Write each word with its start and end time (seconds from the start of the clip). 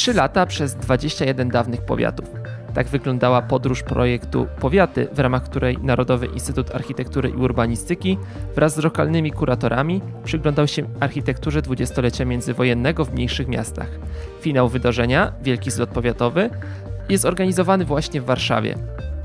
3 0.00 0.14
lata 0.14 0.46
przez 0.46 0.74
21 0.74 1.48
dawnych 1.48 1.80
powiatów. 1.80 2.30
Tak 2.74 2.88
wyglądała 2.88 3.42
podróż 3.42 3.82
projektu 3.82 4.46
Powiaty, 4.60 5.08
w 5.12 5.18
ramach 5.18 5.44
której 5.44 5.78
Narodowy 5.82 6.26
Instytut 6.26 6.74
Architektury 6.74 7.28
i 7.28 7.32
Urbanistyki 7.32 8.18
wraz 8.54 8.74
z 8.74 8.78
lokalnymi 8.78 9.32
kuratorami 9.32 10.00
przyglądał 10.24 10.68
się 10.68 10.82
architekturze 11.00 11.62
dwudziestolecia 11.62 12.24
międzywojennego 12.24 13.04
w 13.04 13.12
mniejszych 13.12 13.48
miastach. 13.48 13.88
Finał 14.40 14.68
wydarzenia, 14.68 15.32
Wielki 15.42 15.70
Zlot 15.70 15.90
Powiatowy, 15.90 16.50
jest 17.08 17.24
organizowany 17.24 17.84
właśnie 17.84 18.20
w 18.20 18.24
Warszawie. 18.24 18.74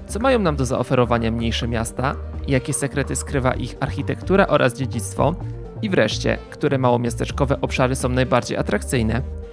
Co 0.07 0.19
mają 0.19 0.39
nam 0.39 0.55
do 0.55 0.65
zaoferowania 0.65 1.31
mniejsze 1.31 1.67
miasta? 1.67 2.15
Jakie 2.47 2.73
sekrety 2.73 3.15
skrywa 3.15 3.53
ich 3.53 3.75
architektura 3.79 4.47
oraz 4.47 4.77
dziedzictwo? 4.77 5.35
I 5.81 5.89
wreszcie, 5.89 6.37
które 6.49 6.77
małomiasteczkowe 6.77 7.61
obszary 7.61 7.95
są 7.95 8.09
najbardziej 8.09 8.57
atrakcyjne? 8.57 9.45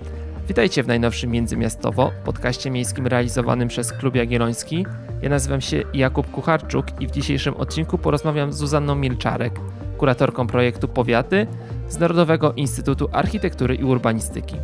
Witajcie 0.48 0.82
w 0.82 0.86
najnowszym 0.86 1.30
Międzymiastowo, 1.30 2.12
podcaście 2.24 2.70
miejskim 2.70 3.06
realizowanym 3.06 3.68
przez 3.68 3.92
Klub 3.92 4.14
Jagielloński. 4.14 4.86
Ja 5.22 5.28
nazywam 5.28 5.60
się 5.60 5.82
Jakub 5.94 6.30
Kucharczuk 6.30 6.86
i 7.00 7.06
w 7.06 7.10
dzisiejszym 7.10 7.54
odcinku 7.54 7.98
porozmawiam 7.98 8.52
z 8.52 8.56
Zuzanną 8.56 8.94
Mielczarek, 8.94 9.60
kuratorką 9.98 10.46
projektu 10.46 10.88
Powiaty 10.88 11.46
z 11.88 11.98
Narodowego 11.98 12.52
Instytutu 12.52 13.08
Architektury 13.12 13.74
i 13.74 13.84
Urbanistyki. 13.84 14.56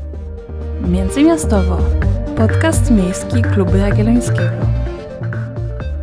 Międzymiastowo. 0.89 1.79
Podcast 2.37 2.91
miejski 2.91 3.43
Klubu 3.43 3.77
Jagiellońskiego. 3.77 4.51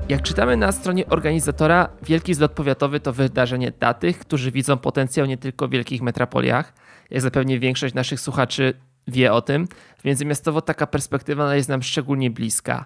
Jak 0.10 0.22
czytamy 0.22 0.58
na 0.58 0.72
stronie 0.72 1.08
organizatora, 1.08 1.90
Wielki 2.04 2.34
Zlot 2.34 2.52
Powiatowy 2.52 3.00
to 3.00 3.14
wydarzenie 3.14 3.72
dla 3.72 3.94
tych, 3.94 4.20
którzy 4.20 4.52
widzą 4.52 4.78
potencjał 4.78 5.26
nie 5.26 5.38
tylko 5.38 5.68
w 5.68 5.72
wielkich 5.72 6.02
metropoliach. 6.02 6.74
Jak 7.12 7.22
zapewne 7.22 7.60
większość 7.60 7.94
naszych 7.94 8.20
słuchaczy 8.20 8.74
wie 9.08 9.34
o 9.34 9.42
tym, 9.42 9.68
w 9.98 10.06
międzymiastowo 10.06 10.62
taka 10.62 10.88
perspektywa 10.88 11.56
jest 11.56 11.70
nam 11.70 11.84
szczególnie 11.84 12.32
bliska. 12.32 12.86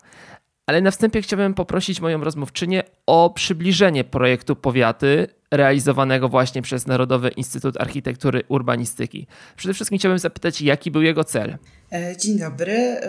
Ale 0.68 0.82
na 0.82 0.92
wstępie 0.92 1.22
chciałbym 1.22 1.54
poprosić 1.54 2.02
moją 2.02 2.24
rozmówczynię 2.24 2.84
o 3.06 3.30
przybliżenie 3.30 4.04
projektu 4.04 4.56
Powiaty 4.56 5.28
realizowanego 5.52 6.30
właśnie 6.30 6.62
przez 6.62 6.88
Narodowy 6.88 7.30
Instytut 7.30 7.82
Architektury 7.82 8.44
Urbanistyki. 8.48 9.28
Przede 9.56 9.74
wszystkim 9.74 10.00
chciałbym 10.00 10.20
zapytać, 10.20 10.62
jaki 10.62 10.92
był 10.92 11.02
jego 11.02 11.24
cel? 11.24 11.58
E, 11.94 12.18
dzień 12.18 12.40
dobry. 12.40 13.02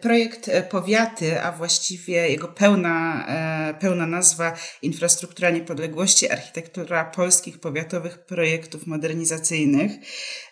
Projekt 0.00 0.50
Powiaty, 0.70 1.42
a 1.42 1.52
właściwie 1.52 2.30
jego 2.30 2.48
pełna, 2.48 3.26
e, 3.28 3.74
pełna 3.74 4.06
nazwa 4.06 4.56
Infrastruktura 4.82 5.50
Niepodległości, 5.50 6.30
Architektura 6.30 7.04
Polskich 7.04 7.60
Powiatowych 7.60 8.18
Projektów 8.18 8.86
Modernizacyjnych. 8.86 9.92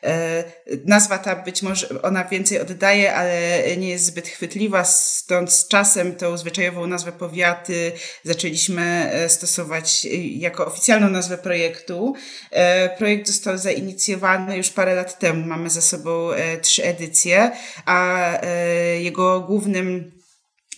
E, 0.04 0.44
nazwa 0.86 1.18
ta 1.18 1.36
być 1.36 1.62
może 1.62 2.02
ona 2.02 2.24
więcej 2.24 2.60
oddaje, 2.60 3.14
ale 3.14 3.62
nie 3.76 3.88
jest 3.88 4.04
zbyt 4.04 4.28
chwytliwa, 4.28 4.84
stąd 4.84 5.52
z 5.52 5.68
czasem 5.68 6.14
tą 6.14 6.36
zwyczajową 6.36 6.86
nazwę 6.86 7.12
powiaty 7.12 7.92
zaczęliśmy 8.24 9.12
stosować 9.28 10.04
jako 10.34 10.66
oficjalną 10.66 11.10
nazwę 11.10 11.38
projektu. 11.38 12.14
Projekt 12.98 13.26
został 13.26 13.58
zainicjowany 13.58 14.56
już 14.56 14.70
parę 14.70 14.94
lat 14.94 15.18
temu. 15.18 15.46
Mamy 15.46 15.70
za 15.70 15.80
sobą 15.80 16.30
trzy 16.62 16.84
edycje 16.84 17.41
a 17.86 18.28
e, 18.42 19.02
jego 19.02 19.40
głównym 19.40 20.12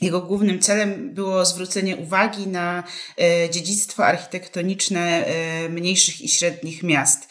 jego 0.00 0.20
głównym 0.20 0.60
celem 0.60 1.14
było 1.14 1.44
zwrócenie 1.44 1.96
uwagi 1.96 2.46
na 2.46 2.84
e, 3.18 3.50
dziedzictwo 3.50 4.06
architektoniczne 4.06 5.26
e, 5.26 5.68
mniejszych 5.68 6.20
i 6.20 6.28
średnich 6.28 6.82
miast. 6.82 7.28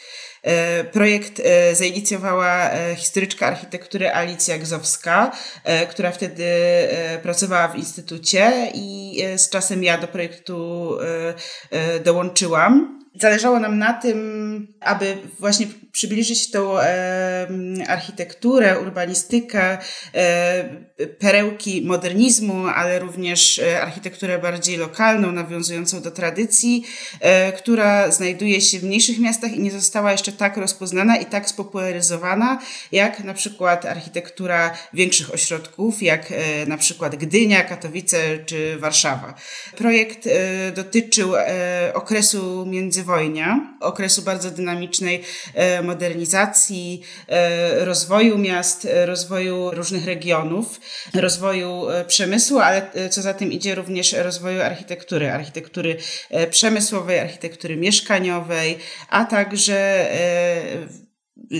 Projekt 0.92 1.42
zainicjowała 1.73 2.70
historyczka 2.95 3.48
architektury 3.48 4.11
Alicja 4.11 4.58
Gzowska, 4.58 5.31
która 5.89 6.11
wtedy 6.11 6.45
pracowała 7.23 7.67
w 7.67 7.76
instytucie 7.76 8.72
i 8.73 9.17
z 9.38 9.50
czasem 9.50 9.84
ja 9.84 9.98
do 9.98 10.08
projektu 10.08 10.89
dołączyłam. 12.04 13.02
Zależało 13.22 13.60
nam 13.60 13.78
na 13.78 13.94
tym, 13.94 14.68
aby 14.80 15.18
właśnie 15.40 15.68
przybliżyć 15.92 16.52
tą 16.52 16.80
e, 16.80 17.48
architekturę, 17.88 18.80
urbanistykę, 18.80 19.78
e, 20.16 21.04
perełki 21.20 21.82
modernizmu, 21.82 22.68
ale 22.68 23.00
również 23.00 23.60
e, 23.60 23.82
architekturę 23.82 24.40
bardziej 24.40 24.78
lokalną, 24.78 25.32
nawiązującą 25.32 26.02
do 26.02 26.12
tradycji, 26.12 26.84
e, 27.20 27.52
która 27.52 28.12
znajduje 28.12 28.62
się 28.62 28.80
w 28.80 28.84
mniejszych 28.84 29.20
miastach 29.20 29.54
i 29.54 29.60
nie 29.60 29.72
została 29.72 30.12
jeszcze 30.12 30.32
tak 30.32 30.58
rozpoznana 30.58 31.18
i 31.18 31.26
tak 31.26 31.50
spopularyzowana, 31.50 32.60
jak 32.92 33.24
na 33.24 33.34
przykład 33.34 33.86
architektura 33.86 34.74
większych 34.94 35.34
ośrodków, 35.34 36.04
jak 36.04 36.32
e, 36.32 36.66
na 36.66 36.78
przykład 36.78 37.16
Gdynia, 37.16 37.64
Katowice 37.64 38.18
czy 38.45 38.78
Warszawa. 38.78 39.34
Projekt 39.78 40.28
e, 40.28 40.72
dotyczył 40.72 41.34
okresu 41.94 42.66
międzywojnia, 43.03 43.73
okresu 43.80 44.21
bardzo 44.21 44.52
dynamicznej 44.52 45.23
modernizacji, 45.83 47.02
e, 47.27 47.86
rozwoju 47.86 48.37
miast, 48.37 48.86
e, 48.86 49.05
rozwoju 49.05 49.71
różnych 49.71 50.05
regionów, 50.05 50.80
rozwoju 51.14 51.89
e, 51.89 52.05
przemysłu, 52.05 52.59
ale 52.59 52.89
co 53.09 53.21
za 53.21 53.33
tym 53.33 53.52
idzie 53.52 53.75
również 53.75 54.14
rozwoju 54.14 54.61
architektury, 54.61 55.31
architektury 55.31 55.97
przemysłowej, 56.49 57.19
architektury 57.19 57.77
mieszkaniowej, 57.77 58.77
a 59.09 59.25
także 59.25 60.09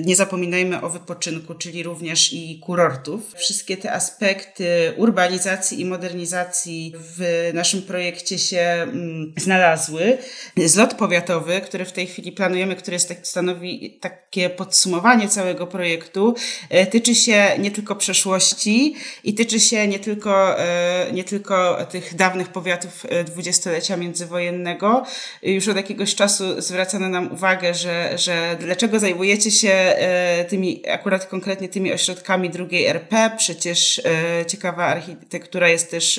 nie 0.02 0.16
zapominajmy 0.16 0.82
o 0.82 0.90
wypoczynku, 0.90 1.54
czyli 1.54 1.84
również 1.84 2.34
i 2.34 2.60
kurortów. 2.60 3.34
Wszystkie 3.36 3.78
te 3.78 3.94
aspekty 3.94 4.94
urbanizacji 4.98 5.82
i 5.82 5.86
modernizacji 5.86 6.94
w 6.98 7.52
naszym 7.54 7.82
projekcie 7.82 8.40
się 8.40 8.60
mm, 8.60 9.34
znalazły. 9.38 10.18
Zlot 10.66 10.94
powiatowy, 10.94 11.62
który 11.62 11.86
w 11.86 11.92
tej 11.92 12.08
chwili 12.08 12.32
planujemy, 12.32 12.76
który 12.76 13.00
tak, 13.00 13.28
stanowi 13.28 13.98
takie 14.02 14.50
podsumowanie 14.50 15.30
całego 15.30 15.68
projektu, 15.68 16.36
e, 16.70 16.86
tyczy 16.86 17.16
się 17.16 17.46
nie 17.60 17.72
tylko 17.72 17.96
przeszłości 17.96 18.96
i 19.24 19.34
tyczy 19.34 19.60
się 19.60 19.88
nie 19.88 20.00
tylko, 20.00 20.60
e, 20.60 21.12
nie 21.14 21.24
tylko 21.24 21.86
tych 21.92 22.16
dawnych 22.16 22.50
powiatów 22.50 23.06
e, 23.10 23.24
dwudziestolecia 23.24 23.98
międzywojennego. 23.98 25.06
Już 25.44 25.68
od 25.68 25.76
jakiegoś 25.76 26.16
czasu 26.16 26.62
zwracano 26.62 27.10
nam 27.10 27.32
uwagę, 27.32 27.74
że, 27.74 28.18
że 28.18 28.58
dlaczego 28.60 29.00
zajmujecie 29.00 29.52
się 29.52 29.83
E, 29.84 30.46
tymi, 30.46 30.84
akurat 30.90 31.26
konkretnie 31.26 31.70
tymi 31.70 31.94
ośrodkami 31.94 32.50
drugiej 32.50 32.86
RP. 32.86 33.32
Przecież 33.38 34.02
e, 34.06 34.46
ciekawa 34.46 34.86
architektura 34.86 35.70
jest 35.70 35.92
też 35.92 36.18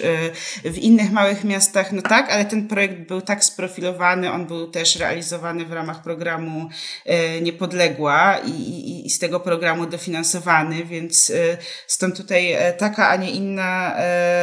e, 0.64 0.70
w 0.70 0.78
innych 0.78 1.12
małych 1.12 1.44
miastach. 1.44 1.92
No 1.92 2.02
tak, 2.02 2.32
ale 2.32 2.44
ten 2.44 2.68
projekt 2.68 2.94
był 2.94 3.20
tak 3.20 3.44
sprofilowany, 3.44 4.32
on 4.32 4.46
był 4.46 4.70
też 4.70 4.96
realizowany 4.96 5.64
w 5.64 5.72
ramach 5.72 6.02
programu 6.02 6.68
Niepodległa 7.42 8.38
i, 8.38 8.50
i, 8.50 9.06
i 9.06 9.10
z 9.10 9.18
tego 9.18 9.40
programu 9.40 9.86
dofinansowany, 9.86 10.84
więc 10.84 11.32
stąd 11.86 12.16
tutaj 12.16 12.56
taka, 12.78 13.08
a 13.08 13.16
nie 13.16 13.30
inna 13.30 13.96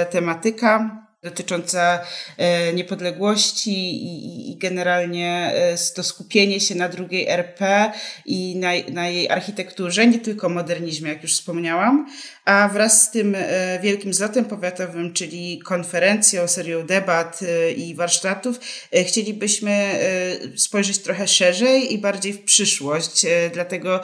tematyka 0.10 1.01
dotycząca 1.24 2.00
e, 2.38 2.74
niepodległości 2.74 4.06
i, 4.52 4.58
generalnie 4.58 5.52
e, 5.54 5.78
to 5.96 6.04
skupienie 6.04 6.60
się 6.60 6.76
na 6.76 6.90
drugiej 6.90 7.28
RP 7.28 7.92
i 8.26 8.56
na, 8.56 8.70
na 8.92 9.08
jej 9.10 9.30
architekturze, 9.30 10.08
nie 10.08 10.20
tylko 10.20 10.50
modernizmie, 10.50 11.10
jak 11.10 11.24
już 11.24 11.34
wspomniałam, 11.34 12.08
a 12.46 12.70
wraz 12.74 13.02
z 13.02 13.12
tym 13.12 13.36
e, 13.36 13.80
wielkim 13.80 14.14
zlotem 14.14 14.46
powiatowym, 14.46 15.14
czyli 15.14 15.60
konferencją, 15.60 16.48
serią 16.48 16.86
debat 16.86 17.40
i 17.78 17.96
warsztatów, 17.96 18.60
chcielibyśmy 19.08 20.00
spojrzeć 20.56 20.98
trochę 20.98 21.28
szerzej 21.28 21.94
i 21.94 21.98
bardziej 21.98 22.34
w 22.34 22.44
przyszłość. 22.44 23.26
Dlatego 23.54 24.02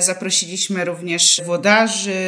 zaprosiliśmy 0.00 0.84
również 0.84 1.40
włodarzy, 1.44 2.20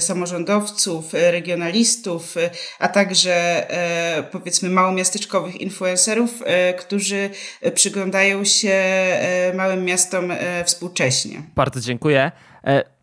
samorządowców, 0.00 1.12
regionalistów, 1.12 2.34
a 2.78 2.88
także 2.88 3.34
E, 3.70 4.22
powiedzmy 4.22 4.70
małomiasteczkowych 4.70 5.60
influencerów, 5.60 6.30
e, 6.44 6.74
którzy 6.74 7.30
przyglądają 7.74 8.44
się 8.44 8.72
e, 8.72 9.52
małym 9.54 9.84
miastom 9.84 10.32
współcześnie. 10.64 11.42
Bardzo 11.54 11.80
dziękuję. 11.80 12.32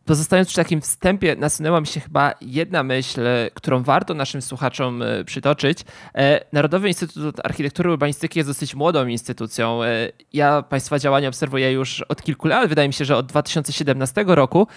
Pozostając 0.05 0.47
przy 0.47 0.55
takim 0.55 0.81
wstępie, 0.81 1.35
nasunęła 1.35 1.81
mi 1.81 1.87
się 1.87 1.99
chyba 1.99 2.33
jedna 2.41 2.83
myśl, 2.83 3.21
którą 3.53 3.83
warto 3.83 4.13
naszym 4.13 4.41
słuchaczom 4.41 5.01
e, 5.01 5.23
przytoczyć. 5.23 5.79
E, 6.15 6.45
Narodowy 6.51 6.87
Instytut 6.87 7.35
Architektury 7.43 7.89
i 7.89 7.93
Urbanistyki 7.93 8.39
jest 8.39 8.49
dosyć 8.49 8.75
młodą 8.75 9.07
instytucją. 9.07 9.83
E, 9.83 10.11
ja 10.33 10.61
Państwa 10.61 10.99
działania 10.99 11.27
obserwuję 11.27 11.71
już 11.71 12.01
od 12.01 12.21
kilku 12.21 12.47
lat, 12.47 12.69
wydaje 12.69 12.87
mi 12.87 12.93
się, 12.93 13.05
że 13.05 13.17
od 13.17 13.25
2017 13.25 14.23
roku, 14.27 14.67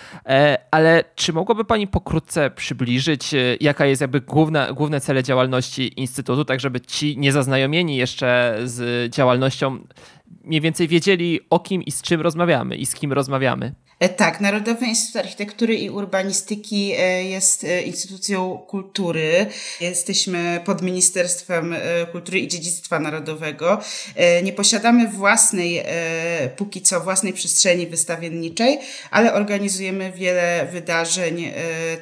ale 0.71 1.05
czy 1.15 1.33
mogłaby 1.33 1.65
Pani 1.65 1.87
pokrótce 1.87 2.51
przybliżyć, 2.51 3.35
jaka 3.61 3.87
jest 3.87 4.01
jakby 4.01 4.21
główna, 4.21 4.73
główne 4.73 5.01
cele 5.01 5.23
działalności 5.23 6.01
Instytutu, 6.01 6.45
tak 6.45 6.61
żeby 6.61 6.81
ci 6.81 7.19
niezaznajomieni 7.19 7.97
jeszcze 7.97 8.59
z 8.65 9.11
działalnością 9.15 9.79
mniej 10.45 10.61
więcej 10.61 10.89
wiedzieli 10.89 11.41
o 11.51 11.61
kim 11.61 11.83
i 11.83 11.91
z 11.91 12.03
czym 12.03 12.21
rozmawiamy 12.21 12.77
i 12.77 12.87
z 12.87 12.95
kim 12.95 13.13
rozmawiamy? 13.13 13.75
Tak, 14.09 14.41
Narodowy 14.41 14.87
Instytut 14.87 15.17
Architektury 15.17 15.75
i 15.75 15.91
Urbanistyki 15.91 16.93
jest 17.31 17.67
instytucją 17.87 18.59
kultury. 18.69 19.47
Jesteśmy 19.81 20.61
pod 20.65 20.83
Ministerstwem 20.83 21.77
Kultury 22.13 22.39
i 22.39 22.49
Dziedzictwa 22.49 22.99
Narodowego. 22.99 23.81
Nie 24.43 24.53
posiadamy 24.53 25.09
własnej, 25.09 25.83
póki 26.57 26.83
co 26.83 27.01
własnej 27.01 27.33
przestrzeni 27.33 27.87
wystawienniczej, 27.87 28.79
ale 29.11 29.35
organizujemy 29.35 30.13
wiele 30.13 30.69
wydarzeń, 30.73 31.53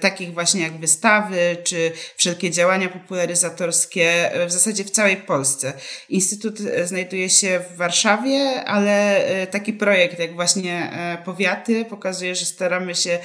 takich 0.00 0.34
właśnie 0.34 0.62
jak 0.62 0.78
wystawy, 0.78 1.56
czy 1.64 1.92
wszelkie 2.16 2.50
działania 2.50 2.88
popularyzatorskie 2.88 4.30
w 4.46 4.52
zasadzie 4.52 4.84
w 4.84 4.90
całej 4.90 5.16
Polsce. 5.16 5.72
Instytut 6.08 6.58
znajduje 6.84 7.30
się 7.30 7.60
w 7.70 7.76
Warszawie, 7.76 8.64
ale 8.64 9.24
taki 9.50 9.72
projekt 9.72 10.18
jak 10.18 10.34
właśnie 10.34 10.90
powiaty 11.24 11.84
pokazuje, 11.92 12.34
że 12.34 12.44
staramy 12.44 12.94
się 12.94 13.18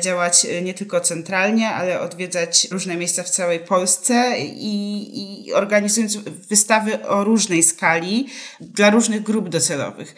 działać 0.00 0.46
nie 0.62 0.74
tylko 0.74 1.00
centralnie, 1.00 1.68
ale 1.68 2.00
odwiedzać 2.00 2.68
różne 2.70 2.96
miejsca 2.96 3.22
w 3.22 3.30
całej 3.30 3.60
Polsce 3.60 4.38
i, 4.38 5.46
i 5.48 5.52
organizując 5.52 6.16
wystawy 6.48 7.06
o 7.06 7.24
różnej 7.24 7.62
skali 7.62 8.28
dla 8.60 8.90
różnych 8.90 9.22
grup 9.22 9.48
docelowych. 9.48 10.14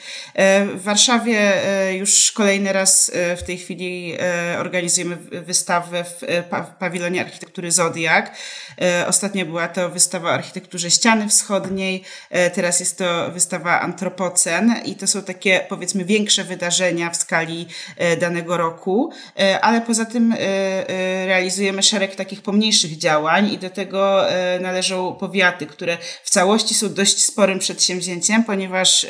W 0.75 0.83
Warszawie 0.83 1.53
już 1.99 2.33
kolejny 2.33 2.73
raz 2.73 3.11
w 3.37 3.43
tej 3.43 3.59
chwili 3.59 4.17
organizujemy 4.59 5.17
wystawę 5.31 6.05
w 6.05 6.23
pawilonie 6.79 7.21
architektury 7.21 7.73
Zodiak. 7.73 8.37
Ostatnio 9.07 9.47
była 9.47 9.69
to 9.69 9.89
wystawa 9.89 10.31
o 10.31 10.33
architekturze 10.33 10.91
ściany 10.91 11.29
wschodniej, 11.29 12.03
teraz 12.55 12.81
jest 12.81 12.99
to 12.99 13.31
wystawa 13.31 13.81
Antropocen 13.81 14.75
i 14.85 14.95
to 14.95 15.07
są 15.07 15.23
takie 15.23 15.67
powiedzmy 15.69 16.05
większe 16.05 16.45
wydarzenia 16.45 17.11
w 17.11 17.17
skali 17.17 17.68
danego 18.21 18.57
roku, 18.57 19.13
ale 19.61 19.81
poza 19.81 20.05
tym 20.05 20.35
realizujemy 21.27 21.83
szereg 21.83 22.17
takich 22.17 22.43
pomniejszych 22.43 22.99
działań 22.99 23.53
i 23.53 23.59
do 23.59 23.71
tego 23.71 24.25
należą 24.61 25.15
powiaty, 25.15 25.67
które 25.67 25.99
w 26.23 26.31
całości 26.31 26.75
są 26.75 26.95
dość 26.95 27.25
sporym 27.25 27.59
przedsięwzięciem, 27.59 28.45
ponieważ 28.45 29.07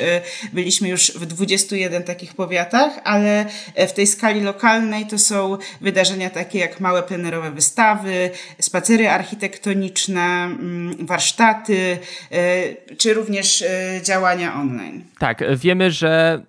byliśmy 0.53 0.89
już 0.89 1.11
w 1.11 1.25
21 1.25 2.03
takich 2.03 2.33
powiatach, 2.33 2.91
ale 3.03 3.45
w 3.87 3.91
tej 3.91 4.07
skali 4.07 4.41
lokalnej 4.41 5.05
to 5.05 5.17
są 5.17 5.57
wydarzenia 5.81 6.29
takie 6.29 6.59
jak 6.59 6.79
małe 6.79 7.03
plenerowe 7.03 7.51
wystawy, 7.51 8.29
spacery 8.59 9.09
architektoniczne, 9.09 10.21
mm, 10.21 11.05
warsztaty, 11.05 11.97
czy 12.97 13.13
również 13.13 13.63
działania 14.03 14.53
online. 14.53 15.03
Tak, 15.19 15.43
wiemy, 15.57 15.91
że 15.91 16.41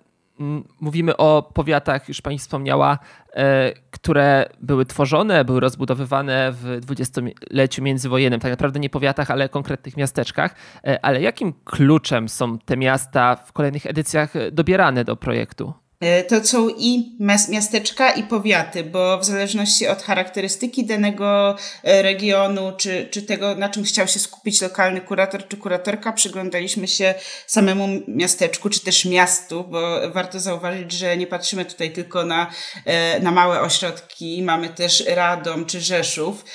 mówimy 0.79 1.17
o 1.17 1.51
powiatach, 1.53 2.07
już 2.07 2.21
pani 2.21 2.39
wspomniała, 2.39 2.99
e, 3.33 3.73
które 3.91 4.49
były 4.61 4.85
tworzone, 4.85 5.45
były 5.45 5.59
rozbudowywane 5.59 6.51
w 6.51 6.79
dwudziestoleciu 6.79 7.83
międzywojennym, 7.83 8.39
tak 8.39 8.51
naprawdę 8.51 8.79
nie 8.79 8.89
powiatach, 8.89 9.31
ale 9.31 9.49
konkretnych 9.49 9.97
miasteczkach. 9.97 10.55
E, 10.83 11.05
ale 11.05 11.21
jakim 11.21 11.53
kluczem 11.65 12.29
są 12.29 12.59
te 12.59 12.77
miasta 12.77 13.35
w 13.35 13.53
kolejnych 13.53 13.85
edycjach 13.85 14.33
dobierane 14.51 15.03
do 15.05 15.15
projektu? 15.15 15.80
E, 16.01 16.23
to 16.23 16.43
są 16.43 16.69
i 16.69 17.17
miasteczka, 17.49 18.11
i 18.11 18.23
powiaty, 18.23 18.83
bo 18.83 19.17
w 19.17 19.25
zależności 19.25 19.87
od 19.87 20.01
charakterystyki 20.03 20.85
danego 20.85 21.55
e, 21.83 22.01
regionu, 22.01 22.71
czy, 22.77 23.07
czy 23.11 23.21
tego, 23.21 23.55
na 23.55 23.69
czym 23.69 23.83
chciał 23.83 24.07
się 24.07 24.19
skupić 24.19 24.61
lokalny 24.61 25.01
kurator 25.01 25.47
czy 25.47 25.57
kuratorka, 25.57 26.13
przyglądaliśmy 26.13 26.87
się 26.87 27.13
samemu 27.47 27.87
miasteczku, 28.07 28.69
czy 28.69 28.79
też 28.79 29.05
miastu, 29.05 29.63
bo 29.63 30.11
warto 30.11 30.39
zauważyć, 30.39 30.91
że 30.91 31.17
nie 31.17 31.27
patrzymy 31.27 31.65
tutaj 31.65 31.91
tylko 31.91 32.25
na, 32.25 32.51
e, 32.85 33.19
na 33.19 33.31
małe 33.31 33.61
ośrodki, 33.61 34.43
mamy 34.43 34.69
też 34.69 35.03
Radom 35.07 35.65
czy 35.65 35.81
Rzeszów, 35.81 36.45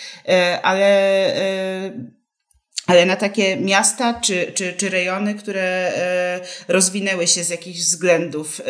ale 0.62 0.86
ale 2.86 3.06
na 3.06 3.16
takie 3.16 3.56
miasta 3.56 4.20
czy, 4.20 4.52
czy, 4.54 4.72
czy 4.72 4.88
rejony, 4.88 5.34
które 5.34 5.92
rozwinęły 6.68 7.26
się 7.26 7.44
z 7.44 7.48
jakichś 7.48 7.78
względów 7.78 8.60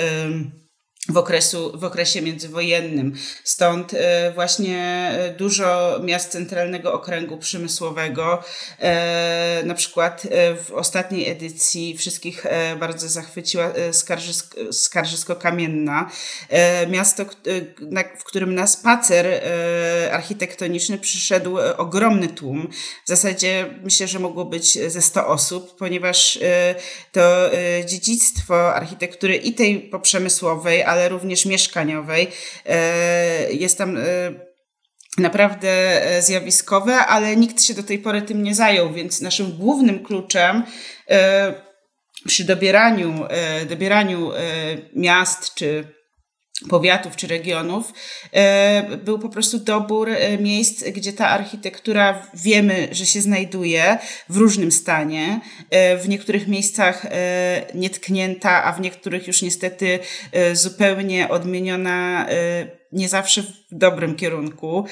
w, 1.09 1.17
okresu, 1.17 1.79
w 1.79 1.85
okresie 1.85 2.23
międzywojennym. 2.23 3.15
Stąd 3.45 3.95
e, 3.95 4.33
właśnie 4.35 4.79
e, 5.13 5.35
dużo 5.39 6.01
miast 6.05 6.33
centralnego 6.33 6.93
okręgu 6.93 7.39
przemysłowego, 7.39 8.45
e, 8.79 9.63
na 9.65 9.75
przykład 9.75 10.23
w 10.67 10.73
ostatniej 10.73 11.31
edycji 11.31 11.97
wszystkich 11.97 12.47
bardzo 12.81 13.09
zachwyciła 13.09 13.73
Skarżysko-Kamienna. 14.71 16.11
Miasto, 16.89 17.25
w 18.19 18.25
którym 18.25 18.55
na 18.55 18.67
spacer 18.67 19.27
architektoniczny 20.13 20.99
przyszedł 20.99 21.59
ogromny 21.77 22.29
tłum. 22.29 22.69
W 23.05 23.09
zasadzie 23.09 23.75
myślę, 23.83 24.09
że 24.09 24.19
mogło 24.19 24.45
być 24.45 24.79
ze 24.91 25.03
100 25.03 25.27
osób, 25.27 25.77
ponieważ 25.77 26.39
to 27.13 27.51
dziedzictwo 27.87 28.75
architektury 28.75 29.37
i 29.37 29.55
tej 29.55 29.81
poprzemysłowej, 29.81 30.83
ale 30.83 30.96
również 31.09 31.47
mieszkaniowej. 31.47 32.29
E, 32.67 33.53
jest 33.53 33.79
tam 33.79 33.97
e, 33.97 34.03
naprawdę 35.19 35.69
e, 36.07 36.23
zjawiskowe, 36.23 36.97
ale 36.97 37.37
nikt 37.37 37.63
się 37.63 37.75
do 37.75 37.83
tej 37.83 37.99
pory 37.99 38.23
tym 38.23 38.43
nie 38.43 38.55
zajął, 38.55 38.93
więc 38.93 39.21
naszym 39.21 39.53
głównym 39.53 40.05
kluczem 40.05 40.63
przy 42.27 42.45
dobieraniu, 42.45 43.27
dobieraniu 43.69 44.31
miast 44.95 45.55
czy 45.55 45.96
powiatów 46.69 47.17
czy 47.17 47.27
regionów, 47.27 47.93
e, 48.33 48.97
był 49.05 49.19
po 49.19 49.29
prostu 49.29 49.59
dobór 49.59 50.09
e, 50.11 50.39
miejsc, 50.39 50.85
gdzie 50.85 51.13
ta 51.13 51.29
architektura 51.29 52.27
wiemy, 52.35 52.89
że 52.93 53.07
się 53.07 53.21
znajduje 53.21 53.99
w 54.29 54.37
różnym 54.37 54.73
stanie, 54.73 55.41
e, 55.71 55.97
w 55.97 56.09
niektórych 56.09 56.49
miejscach 56.49 57.07
nietknięta, 57.75 58.65
a 58.65 58.73
w 58.73 58.81
niektórych 58.81 59.27
już 59.27 59.43
niestety 59.43 59.99
zupełnie 60.53 61.29
odmieniona 61.29 62.27
nie 62.93 63.09
zawsze 63.09 63.43
w 63.43 63.53
dobrym 63.73 64.17
kierunku, 64.17 64.85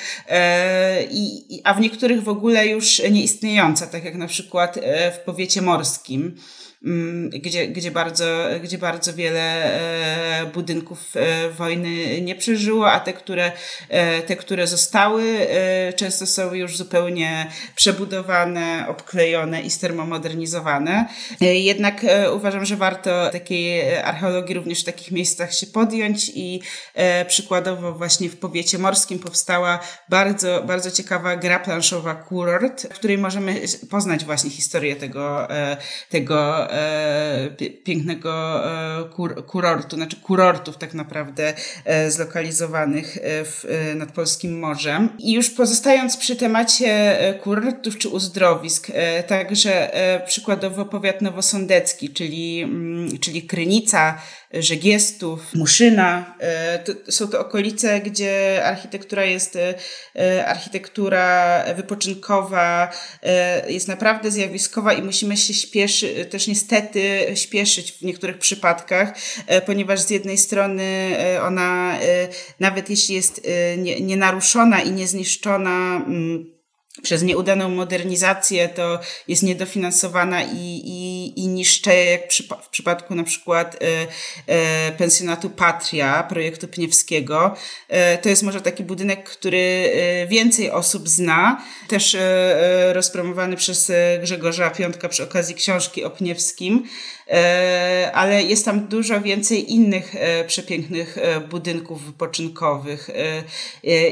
a 1.65 1.75
w 1.75 1.81
niektórych 1.81 2.23
w 2.23 2.29
ogóle 2.29 2.67
już 2.67 3.03
nieistniejąca, 3.11 3.87
tak 3.87 4.05
jak 4.05 4.15
na 4.15 4.27
przykład 4.27 4.79
w 5.13 5.19
powiecie 5.19 5.63
morskim. 5.63 6.37
Mm, 6.85 7.31
gdzie, 7.31 7.69
gdzie, 7.69 7.91
bardzo, 7.91 8.25
gdzie 8.63 8.79
bardzo 8.79 9.15
wiele 9.15 9.41
e, 9.41 10.47
budynków 10.47 11.17
e, 11.17 11.51
wojny 11.51 12.21
nie 12.21 12.35
przeżyło, 12.35 12.91
a 12.91 13.01
te, 13.01 13.13
które, 13.13 13.53
e, 13.89 14.23
te, 14.23 14.37
które 14.37 14.67
zostały, 14.67 15.25
często 15.97 16.27
są 16.27 16.55
już 16.55 16.77
zupełnie 16.77 17.47
przebudowane, 17.77 18.85
obklejone 18.89 19.63
i 19.63 19.71
stermomodernizowane. 19.71 21.09
Jednak 21.41 22.07
uważam, 22.35 22.65
że 22.65 22.77
warto 22.77 23.31
takiej 23.31 23.97
archeologii 23.97 24.55
również 24.55 24.83
w 24.83 24.85
takich 24.85 25.11
miejscach 25.11 25.55
się 25.55 25.67
podjąć 25.67 26.31
i 26.35 26.61
przykładowo 27.29 27.93
właśnie 27.93 28.29
w 28.29 28.37
powiecie 28.37 28.79
morskim 28.79 29.19
powstała 29.19 29.81
bardzo, 30.09 30.63
bardzo 30.67 30.91
ciekawa 30.91 31.37
gra 31.37 31.59
planszowa 31.59 32.15
Kurort, 32.15 32.83
w 32.83 32.95
której 32.95 33.19
możemy 33.19 33.61
poznać 33.91 34.25
właśnie 34.25 34.51
historię 34.51 34.97
tego, 34.97 35.49
tego 36.11 36.69
pięknego 37.85 38.65
e, 38.65 39.05
kur, 39.09 39.47
kurortu, 39.47 39.97
znaczy 39.97 40.17
kurortów 40.17 40.79
tak 40.79 40.95
naprawdę 40.95 41.55
e, 41.85 42.11
zlokalizowanych 42.11 43.19
w, 43.23 43.93
nad 43.97 44.13
Polskim 44.13 44.59
Morzem. 44.59 45.09
I 45.19 45.33
już 45.33 45.51
pozostając 45.51 46.17
przy 46.17 46.37
temacie 46.37 47.19
kurortów 47.43 47.99
czy 47.99 48.09
uzdrowisk, 48.09 48.89
także 49.27 49.91
przykładowo 50.27 50.85
powiat 50.85 51.23
nowosądecki, 51.23 52.11
czyli, 52.11 52.63
mm, 52.63 53.19
czyli 53.19 53.43
Krynica, 53.43 54.19
Żegiestów, 54.59 55.55
Muszyna. 55.55 56.35
To, 56.85 57.13
są 57.13 57.29
to 57.29 57.41
okolice, 57.41 58.01
gdzie 58.01 58.65
architektura 58.65 59.25
jest 59.25 59.59
architektura 60.47 61.65
wypoczynkowa, 61.77 62.91
jest 63.69 63.89
naprawdę 63.89 64.31
zjawiskowa 64.31 64.93
i 64.93 65.03
musimy 65.03 65.37
się 65.37 65.55
śpieszyć, 65.55 66.11
też 66.31 66.47
niestety 66.47 67.27
śpieszyć 67.35 67.93
w 67.93 68.03
niektórych 68.03 68.39
przypadkach, 68.39 69.15
e, 69.47 69.61
ponieważ 69.61 70.01
z 70.01 70.11
jednej 70.11 70.39
strony 70.39 70.83
e, 71.19 71.43
ona, 71.43 71.99
e, 71.99 72.29
nawet 72.61 72.91
jeśli 72.91 73.15
jest 73.15 73.41
nienaruszona 74.01 74.81
i 74.81 74.93
niezniszczona, 74.93 75.97
mm, 75.97 76.54
przez 77.03 77.23
nieudaną 77.23 77.69
modernizację 77.69 78.69
to 78.69 79.01
jest 79.29 79.43
niedofinansowana 79.43 80.43
i, 80.43 80.83
i 80.85 81.05
i, 81.37 81.49
niszczeje, 81.49 82.05
jak 82.05 82.33
w 82.65 82.69
przypadku 82.69 83.15
na 83.15 83.25
przykład 83.25 83.79
pensjonatu 84.99 85.51
Patria, 85.51 86.23
projektu 86.23 86.69
Pniewskiego. 86.69 87.57
To 88.23 88.29
jest 88.29 88.43
może 88.43 88.61
taki 88.61 88.85
budynek, 88.85 89.25
który 89.31 89.93
więcej 90.29 90.71
osób 90.71 91.09
zna, 91.09 91.65
też 91.89 92.17
rozpromowany 92.93 93.57
przez 93.57 93.93
Grzegorza 94.23 94.71
Piątka 94.71 95.09
przy 95.09 95.23
okazji 95.23 95.55
książki 95.55 96.05
o 96.05 96.11
Pniewskim. 96.11 96.89
E, 97.31 98.11
ale 98.15 98.43
jest 98.43 98.65
tam 98.65 98.89
dużo 98.89 99.21
więcej 99.21 99.73
innych 99.73 100.15
e, 100.17 100.45
przepięknych 100.45 101.19
e, 101.19 101.41
budynków 101.41 102.07
wypoczynkowych 102.07 103.11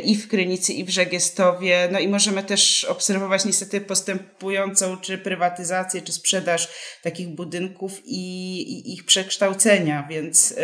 i 0.04 0.16
w 0.16 0.28
Krynicy, 0.28 0.72
i 0.72 0.84
w 0.84 0.90
Żegiestowie. 0.90 1.88
No 1.92 1.98
i 1.98 2.08
możemy 2.08 2.42
też 2.42 2.84
obserwować 2.84 3.44
niestety 3.44 3.80
postępującą 3.80 4.96
czy 4.96 5.18
prywatyzację, 5.18 6.02
czy 6.02 6.12
sprzedaż 6.12 6.68
takich 7.02 7.28
budynków 7.28 8.00
i, 8.04 8.62
i 8.62 8.92
ich 8.94 9.04
przekształcenia, 9.04 10.06
więc 10.10 10.54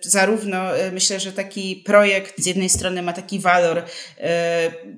zarówno 0.00 0.62
myślę, 0.92 1.20
że 1.20 1.32
taki 1.32 1.76
projekt 1.76 2.42
z 2.42 2.46
jednej 2.46 2.68
strony 2.68 3.02
ma 3.02 3.12
taki 3.12 3.38
walor 3.38 3.82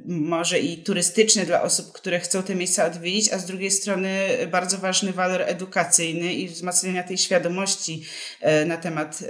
może 0.07 0.61
i 0.61 0.79
turystyczny 0.79 1.47
dla 1.47 1.62
osób, 1.62 1.93
które 1.93 2.21
chcą 2.21 2.43
te 2.43 2.55
miejsca 2.55 2.87
odwiedzić, 2.87 3.33
a 3.33 3.38
z 3.38 3.47
drugiej 3.47 3.71
strony 3.71 4.29
bardzo 4.50 4.79
ważny 4.79 5.12
walor 5.12 5.43
edukacyjny 5.43 6.24
i 6.33 6.49
wzmacniania 6.49 7.02
tej 7.02 7.19
świadomości 7.19 8.02
e, 8.40 8.64
na 8.64 8.76
temat 8.76 9.23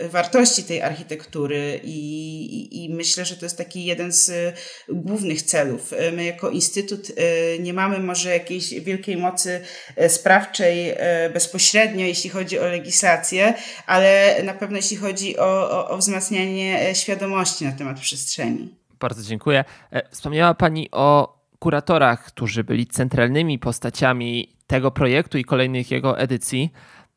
e, 0.00 0.08
wartości 0.08 0.64
tej 0.64 0.82
architektury 0.82 1.80
i, 1.84 1.98
i, 2.56 2.84
i 2.84 2.94
myślę, 2.94 3.24
że 3.24 3.36
to 3.36 3.44
jest 3.44 3.58
taki 3.58 3.84
jeden 3.84 4.12
z 4.12 4.30
e, 4.30 4.52
głównych 4.88 5.42
celów. 5.42 5.92
My 6.12 6.24
jako 6.24 6.50
Instytut 6.50 7.12
nie 7.60 7.74
mamy 7.74 7.98
może 7.98 8.30
jakiejś 8.30 8.74
wielkiej 8.74 9.16
mocy 9.16 9.60
sprawczej 10.08 10.94
bezpośrednio, 11.32 12.06
jeśli 12.06 12.30
chodzi 12.30 12.58
o 12.58 12.66
legislację, 12.66 13.54
ale 13.86 14.36
na 14.44 14.54
pewno 14.54 14.76
jeśli 14.76 14.96
chodzi 14.96 15.38
o, 15.38 15.70
o, 15.70 15.88
o 15.88 15.98
wzmacnianie 15.98 16.94
świadomości 16.94 17.64
na 17.64 17.72
temat 17.72 18.00
przestrzeni. 18.00 18.74
Bardzo 19.00 19.22
dziękuję. 19.22 19.64
Wspomniała 20.10 20.54
Pani 20.54 20.88
o 20.92 21.38
kuratorach, 21.62 22.24
którzy 22.24 22.64
byli 22.64 22.86
centralnymi 22.86 23.58
postaciami 23.58 24.56
tego 24.72 24.90
projektu 24.90 25.38
i 25.38 25.44
kolejnych 25.44 25.90
jego 25.90 26.18
edycji. 26.18 26.72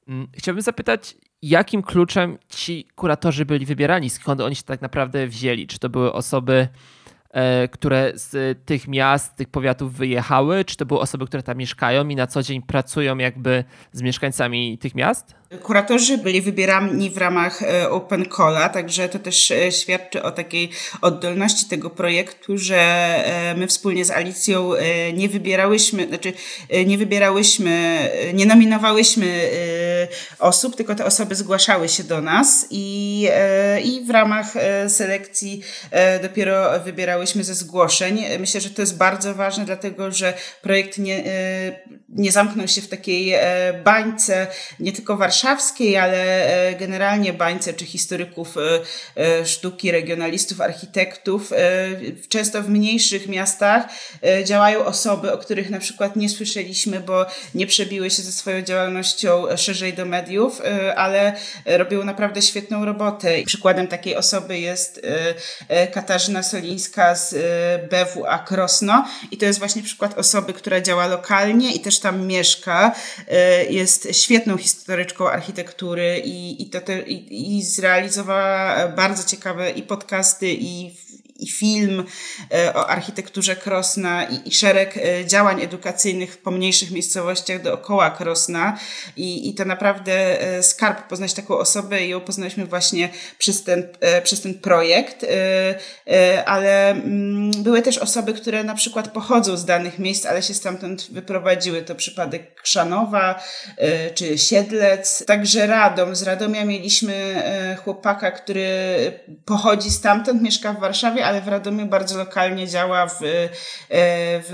Mm, 0.07 0.27
chciałbym 0.33 0.61
zapytać, 0.61 1.15
jakim 1.41 1.83
kluczem 1.83 2.37
ci 2.49 2.87
kuratorzy 2.95 3.45
byli 3.45 3.65
wybierani? 3.65 4.09
Skąd 4.09 4.41
oni 4.41 4.55
się 4.55 4.63
tak 4.63 4.81
naprawdę 4.81 5.27
wzięli? 5.27 5.67
Czy 5.67 5.79
to 5.79 5.89
były 5.89 6.13
osoby, 6.13 6.67
które 7.71 8.11
z 8.15 8.57
tych 8.65 8.87
miast, 8.87 9.35
tych 9.35 9.49
powiatów 9.49 9.93
wyjechały? 9.93 10.65
Czy 10.65 10.77
to 10.77 10.85
były 10.85 10.99
osoby, 10.99 11.25
które 11.25 11.43
tam 11.43 11.57
mieszkają 11.57 12.07
i 12.09 12.15
na 12.15 12.27
co 12.27 12.43
dzień 12.43 12.61
pracują 12.61 13.17
jakby 13.17 13.63
z 13.91 14.01
mieszkańcami 14.01 14.77
tych 14.77 14.95
miast? 14.95 15.35
Kuratorzy 15.63 16.17
byli 16.17 16.41
wybierani 16.41 17.09
w 17.09 17.17
ramach 17.17 17.63
e, 17.63 17.89
Open 17.89 18.25
Calla, 18.37 18.69
także 18.69 19.09
to 19.09 19.19
też 19.19 19.51
e, 19.51 19.71
świadczy 19.71 20.23
o 20.23 20.31
takiej 20.31 20.69
oddolności 21.01 21.65
tego 21.65 21.89
projektu, 21.89 22.57
że 22.57 22.77
e, 22.77 23.55
my 23.57 23.67
wspólnie 23.67 24.05
z 24.05 24.11
Alicją 24.11 24.71
nie 25.13 25.29
wybierałyśmy, 25.29 26.07
znaczy 26.07 26.33
nie 26.85 26.97
wybierałyśmy, 26.97 27.99
nie 28.33 28.45
nominowałyśmy 28.45 29.49
osób, 30.39 30.75
tylko 30.75 30.95
te 30.95 31.05
osoby 31.05 31.35
zgłaszały 31.35 31.89
się 31.89 32.03
do 32.03 32.21
nas 32.21 32.67
i, 32.69 33.27
i 33.83 34.05
w 34.05 34.09
ramach 34.09 34.53
selekcji 34.87 35.61
dopiero 36.21 36.79
wybierałyśmy 37.25 37.43
ze 37.43 37.55
zgłoszeń. 37.55 38.23
Myślę, 38.39 38.61
że 38.61 38.69
to 38.69 38.81
jest 38.81 38.97
bardzo 38.97 39.35
ważne, 39.35 39.65
dlatego 39.65 40.11
że 40.11 40.33
projekt 40.61 40.97
nie, 40.97 41.23
nie 42.09 42.31
zamknął 42.31 42.67
się 42.67 42.81
w 42.81 42.87
takiej 42.87 43.35
bańce, 43.83 44.47
nie 44.79 44.91
tylko 44.91 45.17
warszawskiej, 45.17 45.97
ale 45.97 46.45
e, 46.69 46.75
generalnie 46.75 47.33
bańce 47.33 47.73
czy 47.73 47.85
historyków 47.85 48.57
e, 48.57 48.61
e, 49.15 49.45
sztuki, 49.45 49.91
regionalistów, 49.91 50.61
architektów. 50.61 51.51
Często 52.29 52.61
w 52.61 52.69
mniejszych 52.69 53.27
miastach 53.27 53.85
działają 54.43 54.85
osoby, 54.85 55.31
o 55.31 55.37
których 55.37 55.69
na 55.69 55.79
przykład 55.79 56.15
nie 56.15 56.29
słyszeliśmy, 56.29 56.99
bo 56.99 57.25
nie 57.55 57.67
przebiły 57.67 58.09
się 58.09 58.21
ze 58.21 58.31
swoją 58.31 58.61
działalnością 58.61 59.45
szerzej 59.57 59.93
do 59.93 60.05
mediów, 60.05 60.61
ale 60.95 61.35
robią 61.65 62.03
naprawdę 62.03 62.41
świetną 62.41 62.85
robotę. 62.85 63.43
Przykładem 63.45 63.87
takiej 63.87 64.15
osoby 64.15 64.59
jest 64.59 65.01
Katarzyna 65.93 66.43
Solińska 66.43 67.14
z 67.15 67.35
BWA 67.89 68.39
Krosno 68.39 69.05
i 69.31 69.37
to 69.37 69.45
jest 69.45 69.59
właśnie 69.59 69.83
przykład 69.83 70.17
osoby, 70.17 70.53
która 70.53 70.81
działa 70.81 71.07
lokalnie 71.07 71.73
i 71.73 71.79
też 71.79 71.99
tam 71.99 72.27
mieszka. 72.27 72.95
Jest 73.69 74.07
świetną 74.11 74.57
historyczką 74.57 75.29
architektury 75.29 76.21
i, 76.25 76.61
i, 76.61 76.69
to 76.69 76.81
te, 76.81 77.01
i, 77.01 77.57
i 77.57 77.63
zrealizowała 77.63 78.87
bardzo 78.87 79.23
ciekawe 79.23 79.71
i 79.71 79.83
podcasty, 79.83 80.47
i 80.49 80.95
i 81.39 81.47
film 81.47 82.03
e, 82.53 82.73
o 82.73 82.89
architekturze 82.89 83.55
Krosna 83.55 84.23
i, 84.23 84.47
i, 84.47 84.51
szereg 84.51 84.97
e, 84.97 85.25
działań 85.25 85.61
edukacyjnych 85.61 86.33
w 86.33 86.37
pomniejszych 86.37 86.91
miejscowościach 86.91 87.61
dookoła 87.61 88.09
Krosna 88.09 88.79
i, 89.17 89.49
i 89.49 89.53
to 89.53 89.65
naprawdę 89.65 90.41
e, 90.41 90.63
skarb 90.63 91.07
poznać 91.07 91.33
taką 91.33 91.57
osobę 91.57 92.05
i 92.05 92.09
ją 92.09 92.21
poznaliśmy 92.21 92.65
właśnie 92.65 93.09
przez 93.37 93.63
ten, 93.63 93.87
przez 94.23 94.41
ten 94.41 94.53
projekt, 94.53 95.25
ale 96.45 96.89
mm, 96.89 97.51
były 97.51 97.81
też 97.81 97.97
osoby, 97.97 98.33
które 98.33 98.63
na 98.63 98.75
przykład 98.75 99.11
pochodzą 99.11 99.57
z 99.57 99.65
danych 99.65 99.99
miejsc, 99.99 100.25
ale 100.25 100.43
się 100.43 100.53
stamtąd 100.53 101.07
wyprowadziły. 101.11 101.81
To 101.81 101.95
przypadek 101.95 102.61
Krzanowa 102.61 103.43
czy 104.15 104.37
Siedlec, 104.37 105.25
także 105.25 105.67
Radom. 105.67 106.15
Z 106.15 106.23
Radomia 106.23 106.65
mieliśmy 106.65 107.43
chłopaka, 107.83 108.31
który 108.31 108.67
pochodzi 109.45 109.91
stamtąd, 109.91 110.41
mieszka 110.41 110.73
w 110.73 110.79
Warszawie, 110.79 111.24
ale 111.25 111.41
w 111.41 111.47
Radomiu 111.47 111.85
bardzo 111.85 112.17
lokalnie 112.17 112.67
działa 112.67 113.07
w, 113.07 113.23
e, 113.23 113.49
w 114.49 114.53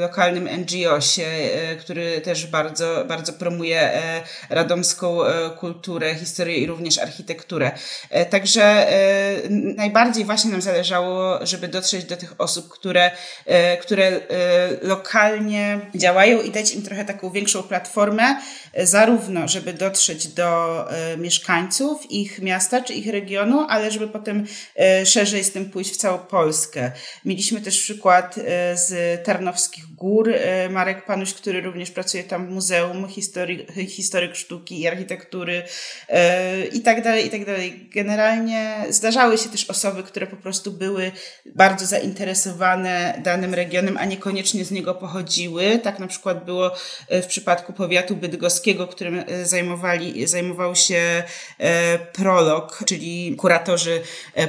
lokalnym 0.00 0.48
NGO-sie, 0.48 1.24
e, 1.24 1.76
który 1.76 2.20
też 2.20 2.46
bardzo, 2.46 3.04
bardzo 3.08 3.32
promuje 3.32 3.80
e, 3.80 4.22
radomską 4.50 5.18
kulturę, 5.58 6.14
historię 6.14 6.56
i 6.56 6.66
również 6.66 6.98
architekturę. 6.98 7.70
Także 8.30 8.86
najbardziej 9.50 10.24
właśnie 10.24 10.50
nam 10.50 10.62
zależało, 10.62 11.46
żeby 11.46 11.68
dotrzeć 11.68 12.04
do 12.04 12.16
tych 12.16 12.34
osób, 12.38 12.68
które, 12.68 13.10
które 13.82 14.20
lokalnie 14.82 15.80
działają 15.94 16.42
i 16.42 16.50
dać 16.50 16.74
im 16.74 16.82
trochę 16.82 17.04
taką 17.04 17.30
większą 17.30 17.62
platformę, 17.62 18.40
zarówno 18.76 19.48
żeby 19.48 19.72
dotrzeć 19.72 20.28
do 20.28 20.84
mieszkańców 21.18 22.10
ich 22.10 22.38
miasta 22.42 22.80
czy 22.80 22.94
ich 22.94 23.06
regionu, 23.06 23.66
ale 23.68 23.90
żeby 23.90 24.08
potem 24.08 24.46
szerzej 25.04 25.44
z 25.44 25.52
tym 25.52 25.70
pójść 25.70 25.79
w 25.88 25.96
całą 25.96 26.18
Polskę. 26.18 26.92
Mieliśmy 27.24 27.60
też 27.60 27.80
przykład 27.80 28.38
e, 28.38 28.76
z 28.76 29.24
Tarnowskich 29.24 29.94
Gór, 29.94 30.30
e, 30.32 30.68
Marek 30.68 31.04
Panuś, 31.04 31.34
który 31.34 31.60
również 31.60 31.90
pracuje 31.90 32.24
tam 32.24 32.46
w 32.46 32.50
Muzeum 32.50 33.08
Historii, 33.08 33.66
Historyk 33.88 34.36
Sztuki 34.36 34.80
i 34.80 34.88
Architektury 34.88 35.62
e, 36.08 36.66
i 36.66 36.80
tak 36.80 37.02
dalej, 37.04 37.26
i 37.26 37.30
tak 37.30 37.44
dalej. 37.44 37.88
Generalnie 37.94 38.84
zdarzały 38.88 39.38
się 39.38 39.48
też 39.48 39.70
osoby, 39.70 40.02
które 40.02 40.26
po 40.26 40.36
prostu 40.36 40.72
były 40.72 41.12
bardzo 41.54 41.86
zainteresowane 41.86 43.20
danym 43.24 43.54
regionem, 43.54 43.96
a 43.96 44.04
niekoniecznie 44.04 44.64
z 44.64 44.70
niego 44.70 44.94
pochodziły. 44.94 45.80
Tak 45.82 45.98
na 45.98 46.06
przykład 46.06 46.44
było 46.44 46.70
w 47.10 47.26
przypadku 47.26 47.72
powiatu 47.72 48.16
bydgoskiego, 48.16 48.86
którym 48.86 49.24
zajmowali, 49.44 50.26
zajmował 50.26 50.76
się 50.76 51.22
Prolog, 52.12 52.82
czyli 52.86 53.36
kuratorzy 53.36 54.02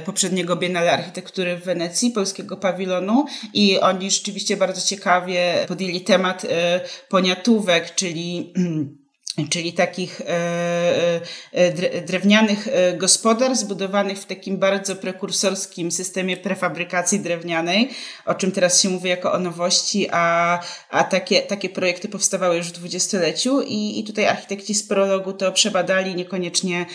poprzedniego 0.06 0.56
Biennale 0.56 0.92
Architektury 0.92 1.21
architektury 1.22 1.58
w 1.58 1.64
Wenecji, 1.64 2.12
polskiego 2.12 2.58
pawilonu 2.58 3.26
i 3.54 3.80
oni 3.80 4.12
rzeczywiście 4.12 4.58
bardzo 4.58 4.82
ciekawie 4.82 5.66
podjęli 5.68 6.02
temat 6.02 6.46
e, 6.46 6.82
poniatówek, 7.10 7.96
czyli 7.96 8.54
czyli 9.50 9.74
takich 9.74 10.22
e, 10.22 11.22
e, 11.52 12.02
drewnianych 12.02 12.68
gospodarstw 12.98 13.66
zbudowanych 13.66 14.18
w 14.18 14.26
takim 14.26 14.58
bardzo 14.58 14.96
prekursorskim 14.96 15.92
systemie 15.92 16.38
prefabrykacji 16.38 17.20
drewnianej, 17.20 17.90
o 18.26 18.34
czym 18.34 18.52
teraz 18.52 18.82
się 18.82 18.90
mówi 18.90 19.10
jako 19.10 19.34
o 19.34 19.40
nowości, 19.40 20.08
a, 20.12 20.60
a 20.90 21.04
takie, 21.04 21.42
takie 21.42 21.70
projekty 21.70 22.10
powstawały 22.10 22.58
już 22.58 22.68
w 22.68 22.72
dwudziestoleciu 22.72 23.62
i, 23.62 24.00
i 24.00 24.04
tutaj 24.04 24.26
architekci 24.26 24.74
z 24.74 24.88
prologu 24.88 25.34
to 25.34 25.52
przebadali 25.52 26.16
niekoniecznie 26.16 26.86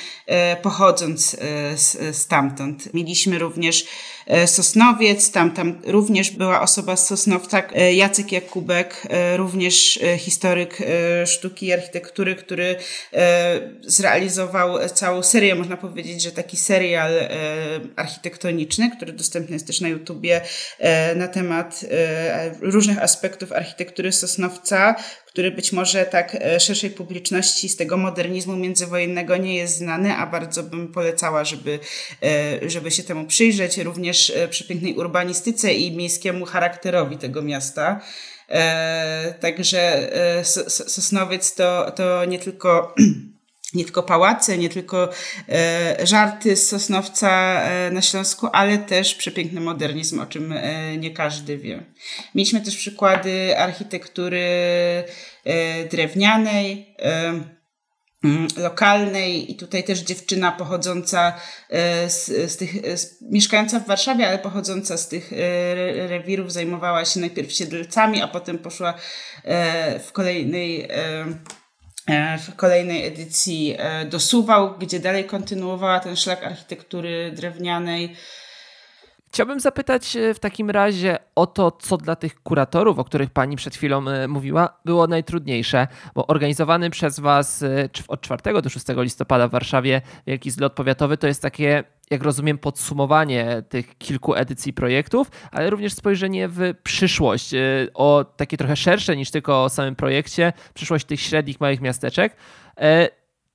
pochodząc 0.63 1.37
stamtąd. 2.13 2.95
Mieliśmy 2.95 3.39
również 3.39 3.87
Sosnowiec, 4.47 5.31
tam, 5.31 5.51
tam 5.51 5.83
również 5.85 6.31
była 6.31 6.61
osoba 6.61 6.97
z 6.97 7.07
Sosnowca, 7.07 7.63
e, 7.75 7.95
Jacek 7.95 8.33
Jakubek, 8.33 9.07
e, 9.11 9.37
również 9.37 9.99
historyk 10.19 10.79
sztuki 11.27 11.67
i 11.67 11.73
architektury, 11.73 12.35
który 12.35 12.77
zrealizował 13.83 14.89
całą 14.89 15.23
serię, 15.23 15.55
można 15.55 15.77
powiedzieć, 15.77 16.23
że 16.23 16.33
taki 16.33 16.57
serial 16.57 17.13
architektoniczny, 17.97 18.91
który 18.97 19.13
dostępny 19.13 19.55
jest 19.57 19.67
też 19.67 19.81
na 19.81 19.89
YouTubie 19.89 20.41
na 21.17 21.29
temat 21.29 21.85
różnych 22.61 23.03
aspektów 23.03 23.53
architektury 23.53 24.13
Sosnowca, 24.13 24.95
który 25.37 25.51
być 25.51 25.73
może 25.73 26.07
tak 26.07 26.37
szerszej 26.59 26.91
publiczności 26.91 27.69
z 27.69 27.77
tego 27.77 27.97
modernizmu 27.97 28.57
międzywojennego 28.57 29.37
nie 29.37 29.55
jest 29.55 29.77
znany, 29.77 30.15
a 30.15 30.27
bardzo 30.27 30.63
bym 30.63 30.93
polecała, 30.93 31.45
żeby, 31.45 31.79
żeby 32.67 32.91
się 32.91 33.03
temu 33.03 33.27
przyjrzeć, 33.27 33.79
również 33.79 34.33
przy 34.51 34.65
pięknej 34.65 34.95
urbanistyce 34.95 35.75
i 35.75 35.97
miejskiemu 35.97 36.45
charakterowi 36.45 37.19
tego 37.19 37.43
miasta. 37.43 38.01
Także 39.41 40.11
Sosnowiec 40.69 41.55
to, 41.55 41.91
to 41.91 42.25
nie 42.25 42.39
tylko 42.39 42.95
nie 43.77 43.85
tylko 43.85 44.03
pałace, 44.03 44.59
nie 44.59 44.69
tylko 44.69 45.09
e, 45.49 46.07
żarty 46.07 46.57
z 46.57 46.69
Sosnowca 46.69 47.63
e, 47.63 47.91
na 47.91 48.03
Śląsku, 48.03 48.49
ale 48.53 48.79
też 48.79 49.15
przepiękny 49.15 49.61
modernizm, 49.61 50.21
o 50.21 50.27
czym 50.27 50.53
e, 50.53 50.97
nie 50.97 51.11
każdy 51.11 51.59
wie. 51.59 51.83
Mieliśmy 52.35 52.61
też 52.61 52.77
przykłady 52.77 53.59
architektury 53.59 54.47
drewnianej, 55.91 56.95
mm, 58.25 58.49
lokalnej 58.57 59.53
i 59.53 59.57
tutaj 59.57 59.85
też 59.85 60.01
dziewczyna 60.01 60.53
pochodząca 60.53 61.33
z, 62.07 62.53
z 62.53 62.57
tych, 62.57 62.99
z, 62.99 63.23
mieszkająca 63.23 63.81
w 63.81 63.87
Warszawie, 63.87 64.29
ale 64.29 64.39
pochodząca 64.39 64.97
z 64.97 65.09
tych 65.09 65.33
rewirów 66.09 66.53
zajmowała 66.53 67.05
się 67.05 67.21
najpierw 67.21 67.53
siedlcami, 67.53 68.23
a 68.23 68.29
potem 68.29 68.59
poszła 68.59 68.95
w 70.05 70.09
kolejnej 70.13 70.89
w 72.39 72.57
kolejnej 72.57 73.07
edycji 73.07 73.75
e, 73.79 74.05
do 74.05 74.21
Suwał, 74.21 74.79
gdzie 74.79 75.01
dalej 75.01 75.25
kontynuowała 75.25 76.01
ten 76.01 76.17
szlak 76.17 76.45
architektury 76.45 77.33
drewnianej. 77.37 78.17
Chciałbym 79.33 79.61
zapytać 79.61 80.17
e, 80.17 80.35
w 80.35 80.39
takim 80.39 80.71
razie 80.71 81.19
o 81.35 81.47
to, 81.47 81.71
co 81.71 81.97
dla 81.97 82.17
tych 82.17 82.43
kuratorów, 82.43 82.99
o 82.99 83.05
których 83.05 83.31
pani 83.31 83.57
przed 83.57 83.77
chwilą 83.77 84.05
mówiła, 84.29 84.81
było 84.85 85.07
najtrudniejsze, 85.07 85.87
bo 86.15 86.27
organizowany 86.27 86.91
przez 86.91 87.21
was 87.21 87.65
od 88.09 88.21
4 88.21 88.63
do 88.63 88.69
6 88.69 88.87
listopada 88.97 89.49
w 89.49 89.51
Warszawie 89.51 90.03
Wielki 90.27 90.51
Zlot 90.51 90.73
Powiatowy 90.73 91.17
to 91.17 91.27
jest 91.27 91.43
takie 91.43 91.85
jak 92.11 92.23
rozumiem, 92.23 92.59
podsumowanie 92.59 93.63
tych 93.69 93.99
kilku 93.99 94.35
edycji 94.35 94.73
projektów, 94.73 95.31
ale 95.51 95.71
również 95.71 95.95
spojrzenie 95.95 96.49
w 96.49 96.75
przyszłość, 96.83 97.55
y, 97.55 97.89
o 97.95 98.25
takie 98.37 98.57
trochę 98.57 98.77
szersze 98.77 99.17
niż 99.17 99.31
tylko 99.31 99.65
o 99.65 99.69
samym 99.69 99.97
projekcie, 99.97 100.53
przyszłość 100.75 101.05
tych 101.05 101.21
średnich, 101.21 101.61
małych 101.61 101.81
miasteczek. 101.81 102.37
E, 102.81 103.09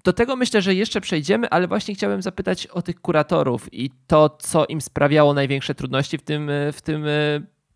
do 0.04 0.14
tego 0.14 0.36
myślę, 0.36 0.62
że 0.62 0.76
jeszcze 0.76 1.02
przejdziemy, 1.02 1.50
ale 1.50 1.68
właśnie 1.68 1.96
chciałem 1.96 2.22
zapytać 2.22 2.68
o 2.68 2.82
tych 2.82 3.02
kuratorów 3.02 3.74
i 3.74 3.92
to, 4.08 4.30
co 4.30 4.66
im 4.66 4.82
sprawiało 4.82 5.34
największe 5.34 5.76
trudności 5.76 6.18
w 6.18 6.22
tym, 6.22 6.52
w 6.74 6.82
tym 6.82 7.06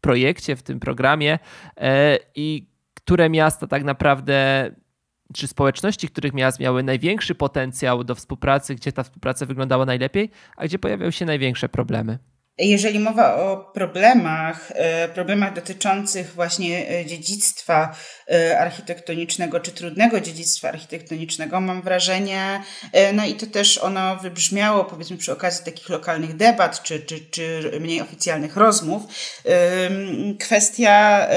projekcie, 0.02 0.56
w 0.56 0.64
tym 0.64 0.80
programie 0.80 1.40
e, 1.78 2.20
i 2.36 2.68
które 2.94 3.30
miasta 3.30 3.68
tak 3.68 3.84
naprawdę 3.84 4.72
czy 5.34 5.48
społeczności, 5.48 6.10
których 6.10 6.34
miast 6.34 6.60
miały 6.60 6.84
największy 6.84 7.36
potencjał 7.36 8.04
do 8.04 8.16
współpracy, 8.16 8.76
gdzie 8.76 8.92
ta 8.92 9.04
współpraca 9.04 9.46
wyglądała 9.46 9.86
najlepiej, 9.86 10.32
a 10.58 10.66
gdzie 10.66 10.80
pojawiały 10.80 11.12
się 11.12 11.26
największe 11.26 11.70
problemy? 11.70 12.20
Jeżeli 12.58 13.00
mowa 13.00 13.36
o 13.36 13.58
problemach, 13.74 14.72
e, 14.76 15.08
problemach 15.08 15.54
dotyczących 15.54 16.34
właśnie 16.34 16.90
e, 16.90 17.06
dziedzictwa 17.06 17.96
e, 18.32 18.60
architektonicznego, 18.60 19.60
czy 19.60 19.72
trudnego 19.72 20.20
dziedzictwa 20.22 20.70
architektonicznego, 20.70 21.62
mam 21.62 21.82
wrażenie, 21.82 22.64
no 23.14 23.26
i 23.26 23.34
to 23.34 23.48
też 23.48 23.78
ono 23.78 24.16
wybrzmiało 24.16 24.86
powiedzmy 24.86 25.18
przy 25.18 25.32
okazji 25.32 25.66
takich 25.66 25.90
lokalnych 25.90 26.36
debat, 26.36 26.84
czy, 26.84 27.00
czy, 27.00 27.20
czy 27.32 27.72
mniej 27.80 28.02
oficjalnych 28.02 28.58
rozmów, 28.58 29.04
kwestia, 30.40 31.28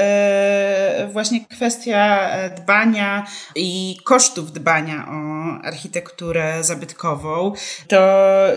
właśnie 1.11 1.45
kwestia 1.45 2.29
dbania 2.57 3.27
i 3.55 3.97
kosztów 4.03 4.53
dbania 4.53 5.07
o 5.09 5.65
architekturę 5.65 6.63
zabytkową, 6.63 7.53
to 7.87 7.97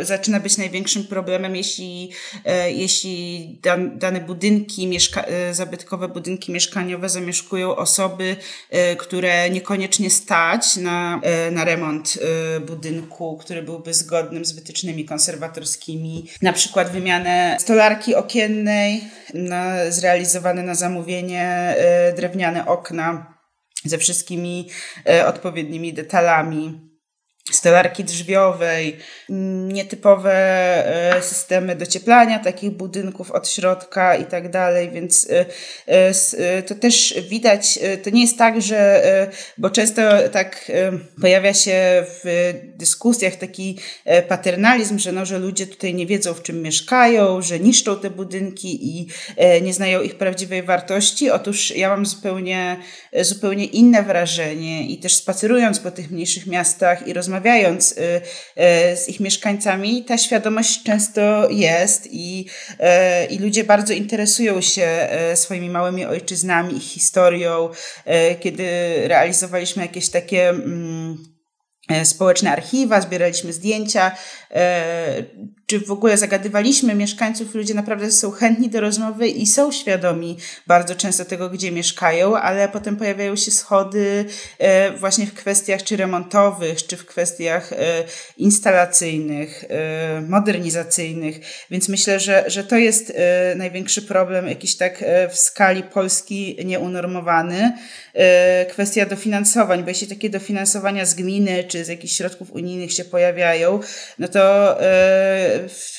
zaczyna 0.00 0.40
być 0.40 0.56
największym 0.56 1.04
problemem, 1.04 1.56
jeśli 1.56 2.12
E, 2.52 2.70
jeśli 2.70 3.58
dane 3.94 4.20
budynki, 4.20 4.88
mieszka- 4.88 5.24
e, 5.26 5.54
zabytkowe 5.54 6.08
budynki 6.08 6.52
mieszkaniowe 6.52 7.08
zamieszkują 7.08 7.76
osoby, 7.76 8.36
e, 8.70 8.96
które 8.96 9.50
niekoniecznie 9.50 10.10
stać 10.10 10.76
na, 10.76 11.20
na 11.52 11.64
remont 11.64 12.18
budynku, 12.66 13.36
który 13.36 13.62
byłby 13.62 13.94
zgodnym 13.94 14.44
z 14.44 14.52
wytycznymi 14.52 15.04
konserwatorskimi, 15.04 16.28
na 16.42 16.52
przykład 16.52 16.90
wymianę 16.92 17.56
stolarki 17.60 18.14
okiennej, 18.14 19.04
na, 19.34 19.90
zrealizowane 19.90 20.62
na 20.62 20.74
zamówienie 20.74 21.74
drewniane 22.16 22.66
okna 22.66 23.34
ze 23.84 23.98
wszystkimi 23.98 24.68
odpowiednimi 25.26 25.92
detalami 25.92 26.91
stolarki 27.54 28.04
drzwiowej, 28.04 28.98
nietypowe 29.68 30.32
e, 31.16 31.22
systemy 31.22 31.76
docieplania 31.76 32.38
takich 32.38 32.70
budynków 32.70 33.30
od 33.30 33.48
środka 33.48 34.16
i 34.16 34.24
tak 34.24 34.50
dalej, 34.50 34.90
więc 34.90 35.28
e, 35.30 35.44
e, 36.38 36.62
to 36.62 36.74
też 36.74 37.14
widać, 37.30 37.78
to 38.02 38.10
nie 38.10 38.20
jest 38.20 38.38
tak, 38.38 38.62
że, 38.62 39.02
bo 39.58 39.70
często 39.70 40.02
tak 40.32 40.72
pojawia 41.20 41.54
się 41.54 42.04
w 42.24 42.52
dyskusjach 42.74 43.36
taki 43.36 43.78
paternalizm, 44.28 44.98
że, 44.98 45.12
no, 45.12 45.26
że 45.26 45.38
ludzie 45.38 45.66
tutaj 45.66 45.94
nie 45.94 46.06
wiedzą 46.06 46.34
w 46.34 46.42
czym 46.42 46.62
mieszkają, 46.62 47.42
że 47.42 47.60
niszczą 47.60 47.98
te 47.98 48.10
budynki 48.10 48.98
i 48.98 49.08
nie 49.62 49.74
znają 49.74 50.02
ich 50.02 50.14
prawdziwej 50.14 50.62
wartości. 50.62 51.30
Otóż 51.30 51.70
ja 51.76 51.88
mam 51.88 52.06
zupełnie, 52.06 52.76
zupełnie 53.20 53.64
inne 53.64 54.02
wrażenie 54.02 54.86
i 54.86 54.98
też 54.98 55.14
spacerując 55.14 55.80
po 55.80 55.90
tych 55.90 56.10
mniejszych 56.10 56.46
miastach 56.46 57.08
i 57.08 57.12
rozmawiając 57.12 57.41
rozmawiając 57.42 57.92
y, 57.92 58.20
y, 58.92 58.96
z 58.96 59.08
ich 59.08 59.20
mieszkańcami, 59.20 60.04
ta 60.04 60.18
świadomość 60.18 60.82
często 60.82 61.50
jest 61.50 62.08
i, 62.10 62.46
y, 62.70 63.26
i 63.26 63.38
ludzie 63.38 63.64
bardzo 63.64 63.92
interesują 63.92 64.60
się 64.60 65.08
swoimi 65.34 65.70
małymi 65.70 66.04
ojczyznami, 66.04 66.76
ich 66.76 66.82
historią. 66.82 67.68
Kiedy 68.40 68.64
realizowaliśmy 69.08 69.82
jakieś 69.82 70.08
takie 70.08 70.48
mm, 70.48 71.18
społeczne 72.04 72.50
archiwa, 72.50 73.00
zbieraliśmy 73.00 73.52
zdjęcia, 73.52 74.16
czy 75.72 75.80
w 75.80 75.90
ogóle 75.90 76.18
zagadywaliśmy 76.18 76.94
mieszkańców, 76.94 77.54
ludzie 77.54 77.74
naprawdę 77.74 78.12
są 78.12 78.30
chętni 78.30 78.68
do 78.68 78.80
rozmowy 78.80 79.28
i 79.28 79.46
są 79.46 79.72
świadomi 79.72 80.36
bardzo 80.66 80.94
często 80.94 81.24
tego, 81.24 81.50
gdzie 81.50 81.72
mieszkają, 81.72 82.36
ale 82.36 82.68
potem 82.68 82.96
pojawiają 82.96 83.36
się 83.36 83.50
schody 83.50 84.24
e, 84.58 84.90
właśnie 84.90 85.26
w 85.26 85.34
kwestiach 85.34 85.82
czy 85.82 85.96
remontowych, 85.96 86.86
czy 86.86 86.96
w 86.96 87.06
kwestiach 87.06 87.72
e, 87.72 87.76
instalacyjnych, 88.36 89.64
e, 89.68 90.20
modernizacyjnych, 90.20 91.40
więc 91.70 91.88
myślę, 91.88 92.20
że, 92.20 92.44
że 92.46 92.64
to 92.64 92.76
jest 92.76 93.12
największy 93.56 94.02
problem, 94.02 94.48
jakiś 94.48 94.76
tak 94.76 95.04
w 95.30 95.36
skali 95.36 95.82
Polski 95.82 96.56
nieunormowany. 96.64 97.72
Kwestia 98.70 99.06
dofinansowań, 99.06 99.82
bo 99.82 99.88
jeśli 99.88 100.06
takie 100.06 100.30
dofinansowania 100.30 101.06
z 101.06 101.14
gminy 101.14 101.64
czy 101.64 101.84
z 101.84 101.88
jakichś 101.88 102.16
środków 102.16 102.52
unijnych 102.52 102.92
się 102.92 103.04
pojawiają, 103.04 103.80
no 104.18 104.28
to 104.28 104.76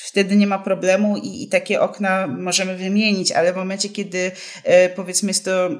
wtedy 0.04 0.36
nie 0.36 0.46
ma 0.46 0.58
problemu 0.58 1.16
i, 1.16 1.42
i 1.42 1.48
takie 1.48 1.80
okna 1.80 2.26
możemy 2.26 2.76
wymienić, 2.76 3.32
ale 3.32 3.52
w 3.52 3.56
momencie, 3.56 3.88
kiedy 3.88 4.32
e, 4.64 4.88
powiedzmy 4.88 5.28
jest 5.30 5.44
to 5.44 5.70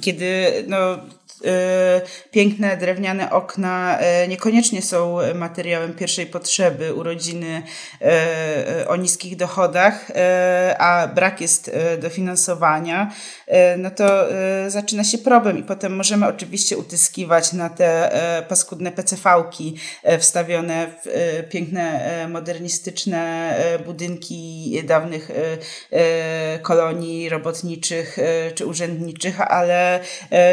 kiedy 0.00 0.64
no, 0.68 0.98
E, 1.44 2.00
piękne 2.30 2.76
drewniane 2.76 3.30
okna 3.30 3.98
e, 3.98 4.28
niekoniecznie 4.28 4.82
są 4.82 5.18
materiałem 5.34 5.94
pierwszej 5.94 6.26
potrzeby 6.26 6.94
urodziny 6.94 7.62
e, 8.00 8.88
o 8.88 8.96
niskich 8.96 9.36
dochodach, 9.36 10.10
a 10.78 11.08
brak 11.14 11.40
jest 11.40 11.70
dofinansowania, 12.00 13.12
no 13.78 13.90
to 13.90 14.26
zaczyna 14.68 15.04
się 15.04 15.18
problem 15.18 15.58
i 15.58 15.62
potem 15.62 15.96
możemy 15.96 16.26
oczywiście 16.26 16.78
utyskiwać 16.78 17.52
na 17.52 17.68
te 17.70 18.10
paskudne 18.48 18.92
PCV-ki 18.92 19.76
wstawione 20.18 20.86
w 21.04 21.08
piękne, 21.50 22.26
modernistyczne 22.28 23.54
budynki 23.86 24.82
dawnych 24.84 25.30
kolonii 26.62 27.28
robotniczych 27.28 28.16
czy 28.54 28.66
urzędniczych, 28.66 29.40
ale 29.48 30.00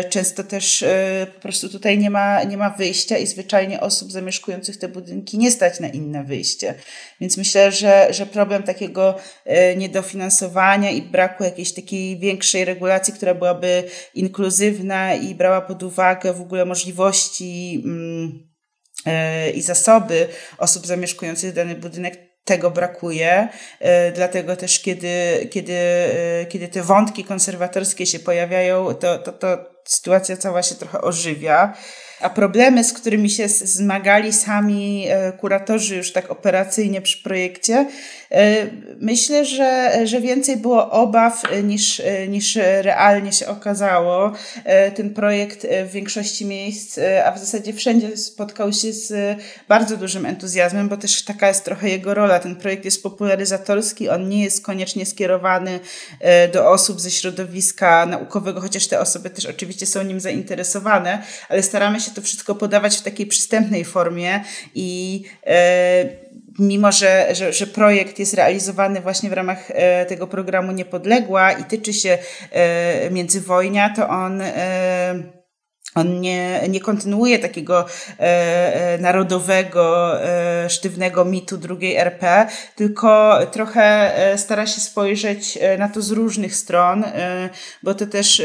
często 0.09 0.43
też 0.43 0.83
E, 0.99 1.27
po 1.35 1.41
prostu 1.41 1.69
tutaj 1.69 1.97
nie 1.97 2.09
ma, 2.09 2.43
nie 2.43 2.57
ma 2.57 2.69
wyjścia 2.69 3.17
i 3.17 3.27
zwyczajnie 3.27 3.81
osób 3.81 4.11
zamieszkujących 4.11 4.77
te 4.77 4.87
budynki 4.87 5.37
nie 5.37 5.51
stać 5.51 5.79
na 5.79 5.87
inne 5.87 6.23
wyjście. 6.23 6.75
Więc 7.21 7.37
myślę, 7.37 7.71
że, 7.71 8.07
że 8.13 8.25
problem 8.25 8.63
takiego 8.63 9.15
e, 9.45 9.75
niedofinansowania 9.75 10.91
i 10.91 11.01
braku 11.01 11.43
jakiejś 11.43 11.73
takiej 11.73 12.19
większej 12.19 12.65
regulacji, 12.65 13.13
która 13.13 13.33
byłaby 13.33 13.83
inkluzywna 14.13 15.13
i 15.13 15.35
brała 15.35 15.61
pod 15.61 15.83
uwagę 15.83 16.33
w 16.33 16.41
ogóle 16.41 16.65
możliwości 16.65 17.81
mm, 17.85 18.49
e, 19.05 19.49
i 19.49 19.61
zasoby 19.61 20.27
osób 20.57 20.87
zamieszkujących 20.87 21.53
dany 21.53 21.75
budynek, 21.75 22.28
tego 22.49 22.71
brakuje. 22.71 23.47
E, 23.79 24.11
dlatego 24.11 24.55
też, 24.55 24.79
kiedy, 24.79 25.47
kiedy, 25.51 25.73
e, 25.73 26.45
kiedy 26.49 26.67
te 26.67 26.83
wątki 26.83 27.23
konserwatorskie 27.23 28.05
się 28.05 28.19
pojawiają, 28.19 28.93
to, 28.93 29.17
to, 29.17 29.31
to 29.31 29.57
sytuacja 29.85 30.37
cała 30.37 30.63
się 30.63 30.75
trochę 30.75 31.01
ożywia. 31.01 31.73
A 32.21 32.29
problemy, 32.29 32.83
z 32.83 32.93
którymi 32.93 33.29
się 33.29 33.47
zmagali 33.47 34.33
sami 34.33 35.05
e, 35.09 35.31
kuratorzy 35.31 35.95
już 35.95 36.11
tak 36.13 36.31
operacyjnie 36.31 37.01
przy 37.01 37.23
projekcie, 37.23 37.85
myślę, 38.99 39.45
że, 39.45 39.91
że 40.07 40.21
więcej 40.21 40.57
było 40.57 40.91
obaw 40.91 41.43
e, 41.51 41.63
niż, 41.63 42.01
niż 42.29 42.55
realnie 42.55 43.31
się 43.31 43.47
okazało. 43.47 44.33
Ten 44.95 45.13
projekt 45.13 45.67
w 45.85 45.91
większości 45.91 46.45
miejsc, 46.45 46.99
a 47.25 47.31
w 47.31 47.39
zasadzie 47.39 47.73
wszędzie 47.73 48.17
spotkał 48.17 48.73
się 48.73 48.93
z 48.93 49.37
bardzo 49.67 49.97
dużym 49.97 50.25
entuzjazmem, 50.25 50.89
bo 50.89 50.97
też 50.97 51.23
taka 51.23 51.47
jest 51.47 51.65
trochę 51.65 51.89
jego 51.89 52.13
rola. 52.13 52.39
Ten 52.39 52.55
projekt 52.55 52.85
jest 52.85 53.03
popularyzatorski, 53.03 54.09
on 54.09 54.29
nie 54.29 54.43
jest 54.43 54.63
koniecznie 54.63 55.05
skierowany 55.05 55.79
do 56.53 56.71
osób 56.71 57.01
ze 57.01 57.11
środowiska 57.11 58.05
naukowego, 58.05 58.61
chociaż 58.61 58.87
te 58.87 58.99
osoby 58.99 59.29
też 59.29 59.45
oczywiście 59.45 59.85
są 59.85 60.03
nim 60.03 60.19
zainteresowane, 60.19 61.23
ale 61.49 61.63
staramy 61.63 61.99
się 61.99 62.11
to 62.11 62.21
wszystko 62.21 62.55
podawać 62.55 62.97
w 62.97 63.01
takiej 63.01 63.25
przystępnej 63.25 63.85
formie 63.85 64.43
i 64.75 65.23
e, 65.45 66.28
mimo, 66.59 66.91
że, 66.91 67.35
że, 67.35 67.53
że 67.53 67.67
projekt 67.67 68.19
jest 68.19 68.33
realizowany 68.33 69.01
właśnie 69.01 69.29
w 69.29 69.33
ramach 69.33 69.71
e, 69.71 70.05
tego 70.05 70.27
programu 70.27 70.71
Niepodległa 70.71 71.51
i 71.51 71.63
tyczy 71.63 71.93
się 71.93 72.17
e, 72.51 73.09
międzywojnia, 73.09 73.93
to 73.95 74.09
on 74.09 74.41
on 75.95 76.21
nie, 76.21 76.61
nie 76.69 76.79
kontynuuje 76.79 77.39
takiego 77.39 77.85
e, 78.19 78.23
e, 78.93 78.97
narodowego, 78.97 80.15
e, 80.23 80.69
sztywnego 80.69 81.25
mitu 81.25 81.57
drugiej 81.57 81.95
RP, 81.95 82.47
tylko 82.75 83.39
trochę 83.51 84.15
e, 84.17 84.37
stara 84.37 84.67
się 84.67 84.81
spojrzeć 84.81 85.57
e, 85.61 85.77
na 85.77 85.89
to 85.89 86.01
z 86.01 86.11
różnych 86.11 86.55
stron, 86.55 87.03
e, 87.03 87.49
bo 87.83 87.93
to 87.93 88.05
też 88.05 88.41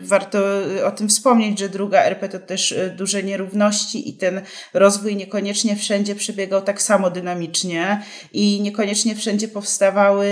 warto 0.00 0.38
o 0.84 0.90
tym 0.90 1.08
wspomnieć, 1.08 1.58
że 1.58 1.68
druga 1.68 2.02
RP 2.02 2.28
to 2.28 2.38
też 2.38 2.74
duże 2.96 3.22
nierówności 3.22 4.08
i 4.08 4.12
ten 4.12 4.40
rozwój 4.74 5.16
niekoniecznie 5.16 5.76
wszędzie 5.76 6.14
przebiegał 6.14 6.62
tak 6.62 6.82
samo 6.82 7.10
dynamicznie 7.10 8.02
i 8.32 8.60
niekoniecznie 8.60 9.14
wszędzie 9.14 9.48
powstawały 9.48 10.28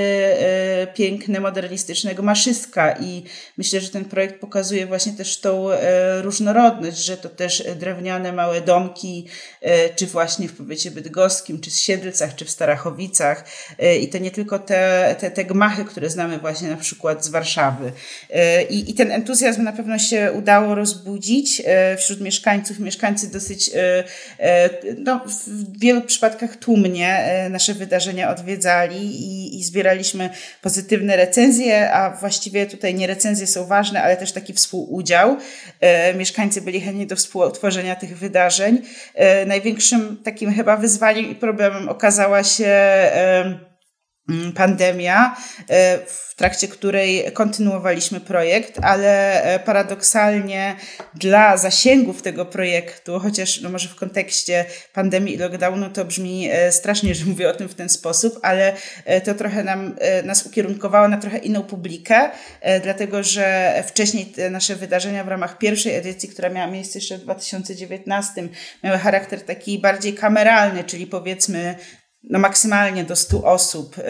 piękne, 0.94 1.40
modernistyczne 1.40 2.14
gmaszystka 2.14 2.92
i 3.00 3.22
myślę, 3.58 3.80
że 3.80 3.88
ten 3.88 4.04
projekt 4.04 4.40
pokazuje 4.40 4.86
właśnie 4.86 5.12
też 5.12 5.40
tą 5.40 5.68
różnorodność, 6.26 6.96
że 6.96 7.16
to 7.16 7.28
też 7.28 7.62
drewniane 7.76 8.32
małe 8.32 8.60
domki, 8.60 9.26
e, 9.62 9.94
czy 9.94 10.06
właśnie 10.06 10.48
w 10.48 10.56
powiecie 10.56 10.90
bydgoskim, 10.90 11.60
czy 11.60 11.70
w 11.70 11.74
Siedlcach, 11.74 12.34
czy 12.34 12.44
w 12.44 12.50
Starachowicach. 12.50 13.44
E, 13.78 13.96
I 13.96 14.08
to 14.08 14.18
nie 14.18 14.30
tylko 14.30 14.58
te, 14.58 15.14
te, 15.18 15.30
te 15.30 15.44
gmachy, 15.44 15.84
które 15.84 16.10
znamy 16.10 16.38
właśnie 16.38 16.68
na 16.68 16.76
przykład 16.76 17.24
z 17.24 17.28
Warszawy. 17.28 17.92
E, 18.30 18.62
I, 18.62 18.90
I 18.90 18.94
ten 18.94 19.12
entuzjazm 19.12 19.62
na 19.62 19.72
pewno 19.72 19.98
się 19.98 20.32
udało 20.32 20.74
rozbudzić 20.74 21.62
wśród 21.98 22.20
mieszkańców. 22.20 22.78
Mieszkańcy 22.78 23.30
dosyć, 23.30 23.70
no, 24.98 25.20
w 25.46 25.78
wielu 25.78 26.02
przypadkach 26.02 26.56
tłumnie 26.56 27.30
nasze 27.50 27.74
wydarzenia 27.74 28.30
odwiedzali 28.30 28.96
i, 28.96 29.58
i 29.58 29.64
zbieraliśmy 29.64 30.30
pozytywne 30.62 31.16
recenzje, 31.16 31.92
a 31.92 32.10
właściwie 32.10 32.66
tutaj 32.66 32.94
nie 32.94 33.06
recenzje 33.06 33.46
są 33.46 33.66
ważne, 33.66 34.02
ale 34.02 34.16
też 34.16 34.32
taki 34.32 34.52
współudział 34.52 35.36
mieszkańcy 36.16 36.62
byli 36.62 36.80
chętni 36.80 37.06
do 37.06 37.16
współtworzenia 37.16 37.96
tych 37.96 38.18
wydarzeń. 38.18 38.82
E, 39.14 39.46
największym 39.46 40.16
takim 40.24 40.52
chyba 40.52 40.76
wyzwaniem 40.76 41.30
i 41.30 41.34
problemem 41.34 41.88
okazała 41.88 42.44
się 42.44 42.70
pandemia, 44.54 45.36
e, 45.68 45.98
w 46.06 46.34
trakcie 46.36 46.68
której 46.68 47.32
kontynuowaliśmy 47.32 48.20
projekt, 48.20 48.78
ale 48.82 49.42
e, 49.42 49.58
paradoksalnie 49.58 50.76
dla 51.14 51.56
zasięgów 51.56 52.22
tego 52.22 52.46
projektu, 52.46 53.20
chociaż 53.20 53.60
no 53.60 53.70
może 53.70 53.88
w 53.88 53.94
kontekście 53.94 54.64
pandemii 54.92 55.34
i 55.34 55.38
lockdownu 55.38 55.90
to 55.90 56.04
brzmi 56.04 56.48
e, 56.52 56.72
strasznie, 56.72 57.14
że 57.14 57.24
mówię 57.24 57.50
o 57.50 57.54
tym 57.54 57.68
w 57.68 57.74
ten 57.74 57.88
sposób, 57.88 58.38
ale 58.42 58.72
to 59.24 59.34
trochę 59.34 59.64
nam, 59.64 59.96
nas 60.24 60.46
ukierunkowało 60.46 61.08
na 61.08 61.18
trochę 61.18 61.38
inną 61.38 61.62
publikę, 61.62 62.30
dlatego 62.82 63.22
że 63.22 63.74
wcześniej 63.86 64.26
te 64.26 64.50
nasze 64.50 64.76
wydarzenia 64.76 65.24
w 65.24 65.28
ramach 65.28 65.58
pierwszej 65.58 65.94
edycji, 65.94 66.28
która 66.28 66.48
miała 66.48 66.66
miejsce 66.70 66.98
jeszcze 66.98 67.18
w 67.18 67.20
2019, 67.20 68.48
miały 68.84 68.98
charakter 68.98 69.42
taki 69.42 69.78
bardziej 69.78 70.14
kameralny, 70.14 70.84
czyli 70.84 71.06
powiedzmy 71.06 71.74
no 72.30 72.38
maksymalnie 72.38 73.04
do 73.04 73.16
100 73.16 73.44
osób, 73.44 73.98
y, 73.98 74.02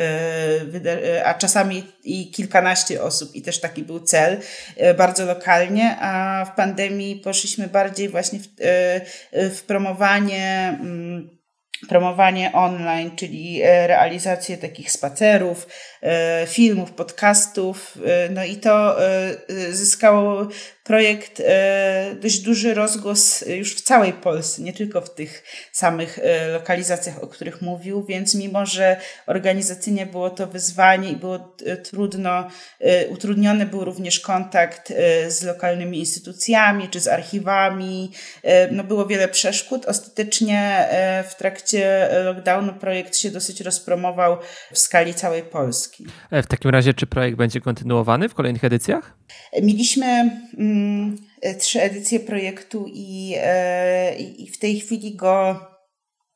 y, 0.88 1.26
a 1.26 1.34
czasami 1.34 1.92
i 2.04 2.30
kilkanaście 2.30 3.02
osób, 3.02 3.34
i 3.34 3.42
też 3.42 3.60
taki 3.60 3.82
był 3.82 4.00
cel, 4.00 4.40
y, 4.82 4.94
bardzo 4.94 5.24
lokalnie, 5.24 5.96
a 6.00 6.44
w 6.52 6.56
pandemii 6.56 7.16
poszliśmy 7.16 7.68
bardziej 7.68 8.08
właśnie 8.08 8.38
w, 8.38 8.46
w 9.32 9.62
promowanie 9.62 10.78
mm, 10.80 11.36
promowanie 11.88 12.52
online, 12.52 13.16
czyli 13.16 13.62
realizację 13.62 14.56
takich 14.56 14.92
spacerów, 14.92 15.66
filmów, 16.46 16.92
podcastów. 16.92 17.98
No 18.30 18.44
i 18.44 18.56
to 18.56 18.96
zyskało 19.70 20.48
projekt 20.86 21.42
dość 22.20 22.38
duży 22.38 22.74
rozgłos 22.74 23.44
już 23.48 23.76
w 23.76 23.80
całej 23.80 24.12
Polsce, 24.12 24.62
nie 24.62 24.72
tylko 24.72 25.00
w 25.00 25.14
tych 25.14 25.42
samych 25.72 26.18
lokalizacjach, 26.52 27.22
o 27.22 27.26
których 27.26 27.62
mówił, 27.62 28.04
więc 28.04 28.34
mimo, 28.34 28.66
że 28.66 28.96
organizacyjnie 29.26 30.06
było 30.06 30.30
to 30.30 30.46
wyzwanie 30.46 31.10
i 31.10 31.16
było 31.16 31.56
trudno, 31.84 32.48
utrudniony 33.08 33.66
był 33.66 33.84
również 33.84 34.20
kontakt 34.20 34.92
z 35.28 35.42
lokalnymi 35.42 35.98
instytucjami 35.98 36.88
czy 36.88 37.00
z 37.00 37.08
archiwami, 37.08 38.12
no 38.70 38.84
było 38.84 39.06
wiele 39.06 39.28
przeszkód. 39.28 39.86
Ostatecznie 39.86 40.88
w 41.28 41.34
trakcie 41.34 42.08
lockdownu 42.24 42.72
projekt 42.72 43.16
się 43.16 43.30
dosyć 43.30 43.60
rozpromował 43.60 44.36
w 44.72 44.78
skali 44.78 45.14
całej 45.14 45.42
Polski. 45.42 46.06
E, 46.30 46.42
w 46.42 46.46
takim 46.46 46.70
razie, 46.70 46.94
czy 46.94 47.06
projekt 47.06 47.36
będzie 47.36 47.60
kontynuowany 47.60 48.28
w 48.28 48.34
kolejnych 48.34 48.64
edycjach? 48.64 49.16
Mieliśmy 49.62 50.06
mm, 50.58 50.75
trzy 51.58 51.82
edycje 51.82 52.20
projektu 52.20 52.86
i, 52.88 53.34
e, 53.38 54.14
i 54.18 54.50
w 54.50 54.58
tej 54.58 54.80
chwili 54.80 55.16
go 55.16 55.60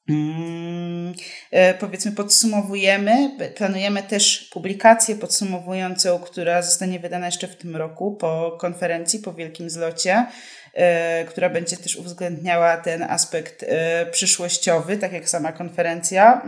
mm, 0.09 1.15
e, 1.51 1.75
powiedzmy 1.75 2.13
podsumowujemy. 2.13 3.37
Planujemy 3.57 4.03
też 4.03 4.49
publikację 4.53 5.15
podsumowującą, 5.15 6.19
która 6.19 6.63
zostanie 6.63 7.01
wydana 7.01 7.27
jeszcze 7.27 7.49
w 7.49 7.57
tym 7.57 7.77
roku 7.77 8.17
po 8.17 8.57
konferencji, 8.61 9.19
po 9.19 9.35
wielkim 9.35 9.71
zlocie. 9.71 10.27
E, 10.75 11.25
która 11.25 11.51
będzie 11.51 11.77
też 11.77 11.97
uwzględniała 11.97 12.77
ten 12.77 13.03
aspekt 13.03 13.65
e, 13.69 14.07
przyszłościowy, 14.07 14.97
tak 14.97 15.13
jak 15.13 15.29
sama 15.29 15.53
konferencja. 15.53 16.43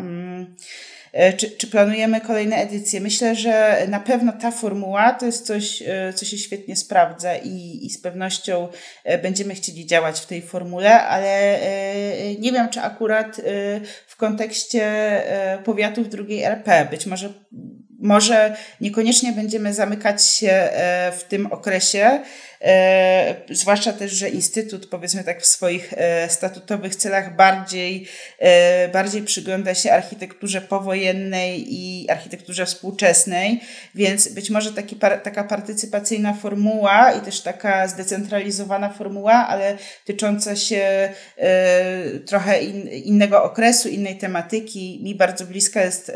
E, 1.12 1.32
czy, 1.32 1.50
czy, 1.50 1.66
planujemy 1.66 2.20
kolejne 2.20 2.56
edycje? 2.56 3.00
Myślę, 3.00 3.34
że 3.34 3.86
na 3.88 4.00
pewno 4.00 4.32
ta 4.32 4.50
formuła 4.50 5.12
to 5.12 5.26
jest 5.26 5.46
coś, 5.46 5.82
co 6.14 6.24
się 6.24 6.38
świetnie 6.38 6.76
sprawdza 6.76 7.36
i, 7.36 7.86
i 7.86 7.90
z 7.90 8.00
pewnością 8.00 8.68
będziemy 9.22 9.54
chcieli 9.54 9.86
działać 9.86 10.20
w 10.20 10.26
tej 10.26 10.42
formule, 10.42 11.02
ale 11.02 11.58
nie 12.38 12.52
wiem, 12.52 12.68
czy 12.68 12.80
akurat 12.80 13.40
w 14.06 14.16
kontekście 14.16 14.92
powiatów 15.64 16.08
drugiej 16.08 16.42
RP, 16.42 16.88
być 16.90 17.06
może 17.06 17.32
może 17.98 18.56
niekoniecznie 18.80 19.32
będziemy 19.32 19.74
zamykać 19.74 20.24
się 20.24 20.68
w 21.18 21.24
tym 21.28 21.46
okresie, 21.46 22.20
E, 22.51 22.51
zwłaszcza 23.50 23.92
też, 23.92 24.12
że 24.12 24.28
Instytut, 24.28 24.86
powiedzmy 24.86 25.24
tak, 25.24 25.42
w 25.42 25.46
swoich 25.46 25.92
e, 25.96 26.30
statutowych 26.30 26.96
celach 26.96 27.36
bardziej, 27.36 28.08
e, 28.38 28.88
bardziej 28.88 29.22
przygląda 29.22 29.74
się 29.74 29.92
architekturze 29.92 30.60
powojennej 30.60 31.74
i 31.74 32.10
architekturze 32.10 32.66
współczesnej, 32.66 33.60
więc 33.94 34.28
być 34.28 34.50
może 34.50 34.72
taki, 34.72 34.96
taka 34.96 35.44
partycypacyjna 35.44 36.34
formuła 36.34 37.12
i 37.12 37.20
też 37.20 37.40
taka 37.40 37.88
zdecentralizowana 37.88 38.88
formuła, 38.88 39.32
ale 39.32 39.78
tycząca 40.04 40.56
się 40.56 41.12
trochę 42.26 42.62
in, 42.62 42.88
innego 42.88 43.44
okresu, 43.44 43.88
innej 43.88 44.18
tematyki. 44.18 45.00
Mi 45.02 45.14
bardzo 45.14 45.46
bliska 45.46 45.82
jest 45.84 46.12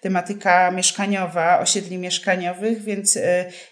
tematyka 0.00 0.70
mieszkaniowa, 0.70 1.60
osiedli 1.60 1.98
mieszkaniowych, 1.98 2.82
więc 2.82 3.18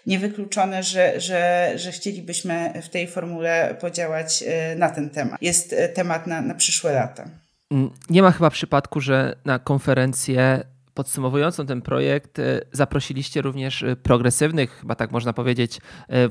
niewykluczone, 0.05 0.83
że, 0.83 1.19
że, 1.21 1.71
że 1.75 1.93
chcielibyśmy 2.05 2.73
w 2.83 2.89
tej 2.89 3.07
formule 3.07 3.77
podziałać 3.81 4.43
e, 4.47 4.75
na 4.75 4.89
ten 4.89 5.09
temat. 5.09 5.41
Jest 5.41 5.73
e, 5.73 5.89
temat 5.89 6.27
na, 6.27 6.41
na 6.41 6.53
przyszłe 6.55 6.93
lata. 6.93 7.25
Mm, 7.71 7.91
nie 8.09 8.21
ma 8.21 8.31
chyba 8.31 8.49
przypadku, 8.49 9.01
że 9.01 9.35
na 9.45 9.59
konferencję 9.59 10.63
podsumowującą 10.93 11.65
ten 11.65 11.81
projekt 11.81 12.39
e, 12.39 12.61
zaprosiliście 12.71 13.41
również 13.41 13.85
progresywnych, 14.03 14.77
chyba 14.79 14.95
tak 14.95 15.11
można 15.11 15.33
powiedzieć, 15.33 15.79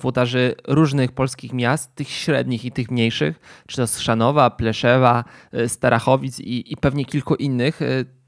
włodarzy 0.00 0.54
różnych 0.68 1.12
polskich 1.12 1.52
miast, 1.52 1.94
tych 1.94 2.08
średnich 2.08 2.64
i 2.64 2.72
tych 2.72 2.90
mniejszych, 2.90 3.40
czy 3.66 3.76
to 3.76 3.86
z 3.86 3.98
Szanowa, 3.98 4.50
Pleszewa, 4.50 5.24
Starachowic 5.66 6.40
i, 6.40 6.72
i 6.72 6.76
pewnie 6.76 7.04
kilku 7.04 7.34
innych, 7.34 7.80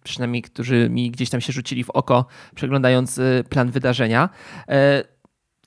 przynajmniej 0.05 0.43
którzy 0.43 0.89
mi 0.91 1.11
gdzieś 1.11 1.31
tam 1.31 1.41
się 1.41 1.53
rzucili 1.53 1.85
w 1.85 1.91
oko, 1.91 2.27
przeglądając 2.55 3.21
plan 3.49 3.71
wydarzenia 3.71 4.29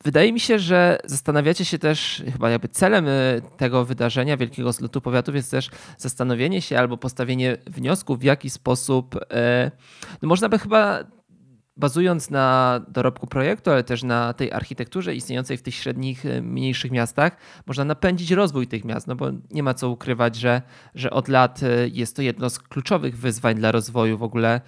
Wydaje 0.04 0.34
mi 0.34 0.40
się, 0.40 0.60
że 0.60 0.98
zastanawiacie 1.06 1.66
się 1.66 1.80
też, 1.80 2.24
chyba 2.34 2.50
jakby 2.50 2.68
celem 2.68 3.06
tego 3.58 3.86
wydarzenia, 3.86 4.38
Wielkiego 4.38 4.72
Zlotu 4.72 5.02
Powiatów 5.02 5.36
jest 5.36 5.52
też 5.52 5.70
zastanowienie 5.98 6.62
się 6.62 6.80
albo 6.80 6.98
postawienie 6.98 7.58
wniosku, 7.68 8.16
w 8.16 8.24
jaki 8.24 8.50
sposób, 8.50 9.16
no 10.22 10.28
można 10.28 10.50
by 10.50 10.60
chyba 10.60 11.04
bazując 11.80 12.30
na 12.30 12.80
dorobku 12.88 13.28
projektu, 13.28 13.72
ale 13.72 13.84
też 13.84 14.04
na 14.04 14.34
tej 14.34 14.52
architekturze 14.52 15.16
istniejącej 15.16 15.58
w 15.58 15.62
tych 15.62 15.76
średnich, 15.76 16.26
e, 16.26 16.42
mniejszych 16.42 16.92
miastach, 16.92 17.38
można 17.68 17.86
napędzić 17.86 18.32
rozwój 18.32 18.68
tych 18.68 18.86
miast, 18.86 19.08
no 19.08 19.16
bo 19.16 19.26
nie 19.52 19.64
ma 19.64 19.74
co 19.74 19.90
ukrywać, 19.90 20.36
że, 20.36 20.62
że 20.96 21.12
od 21.12 21.28
lat 21.28 21.60
jest 21.92 22.16
to 22.16 22.22
jedno 22.22 22.50
z 22.50 22.60
kluczowych 22.60 23.18
wyzwań 23.18 23.56
dla 23.56 23.72
rozwoju 23.72 24.18
w 24.18 24.24
ogóle 24.24 24.62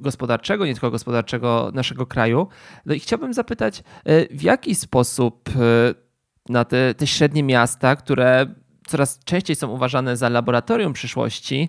gospodarczego, 0.00 0.66
nie 0.66 0.72
tylko 0.72 0.90
gospodarczego 0.90 1.70
naszego 1.74 2.06
kraju. 2.06 2.48
No 2.86 2.94
i 2.94 3.00
chciałbym 3.00 3.34
zapytać, 3.34 3.82
w 4.30 4.42
jaki 4.42 4.74
sposób 4.74 5.50
na 6.48 6.64
te, 6.64 6.94
te 6.94 7.06
średnie 7.06 7.42
miasta, 7.42 7.96
które 7.96 8.46
coraz 8.86 9.24
częściej 9.24 9.56
są 9.56 9.68
uważane 9.68 10.16
za 10.16 10.28
laboratorium 10.28 10.92
przyszłości, 10.92 11.68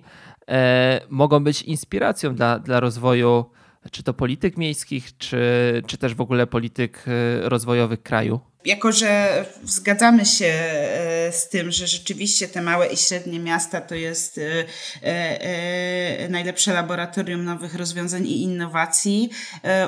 mogą 1.09 1.43
być 1.43 1.62
inspiracją 1.62 2.36
dla, 2.36 2.59
dla 2.59 2.79
rozwoju 2.79 3.45
czy 3.91 4.03
to 4.03 4.13
polityk 4.13 4.57
miejskich, 4.57 5.17
czy, 5.17 5.41
czy 5.88 5.97
też 5.97 6.15
w 6.15 6.21
ogóle 6.21 6.47
polityk 6.47 7.05
rozwojowych 7.41 8.03
kraju? 8.03 8.39
Jako, 8.65 8.91
że 8.91 9.45
zgadzamy 9.63 10.26
się 10.26 10.45
e, 10.45 11.32
z 11.32 11.49
tym, 11.49 11.71
że 11.71 11.88
rzeczywiście 11.88 12.47
te 12.47 12.62
małe 12.62 12.88
i 12.88 12.97
średnie 12.97 13.39
miasta 13.39 13.82
to 13.82 13.95
jest 13.95 14.38
e, 14.38 14.65
e, 15.04 16.30
najlepsze 16.30 16.73
laboratorium 16.73 17.43
nowych 17.43 17.76
rozwiązań 17.76 18.28
i 18.28 18.41
innowacji, 18.41 19.30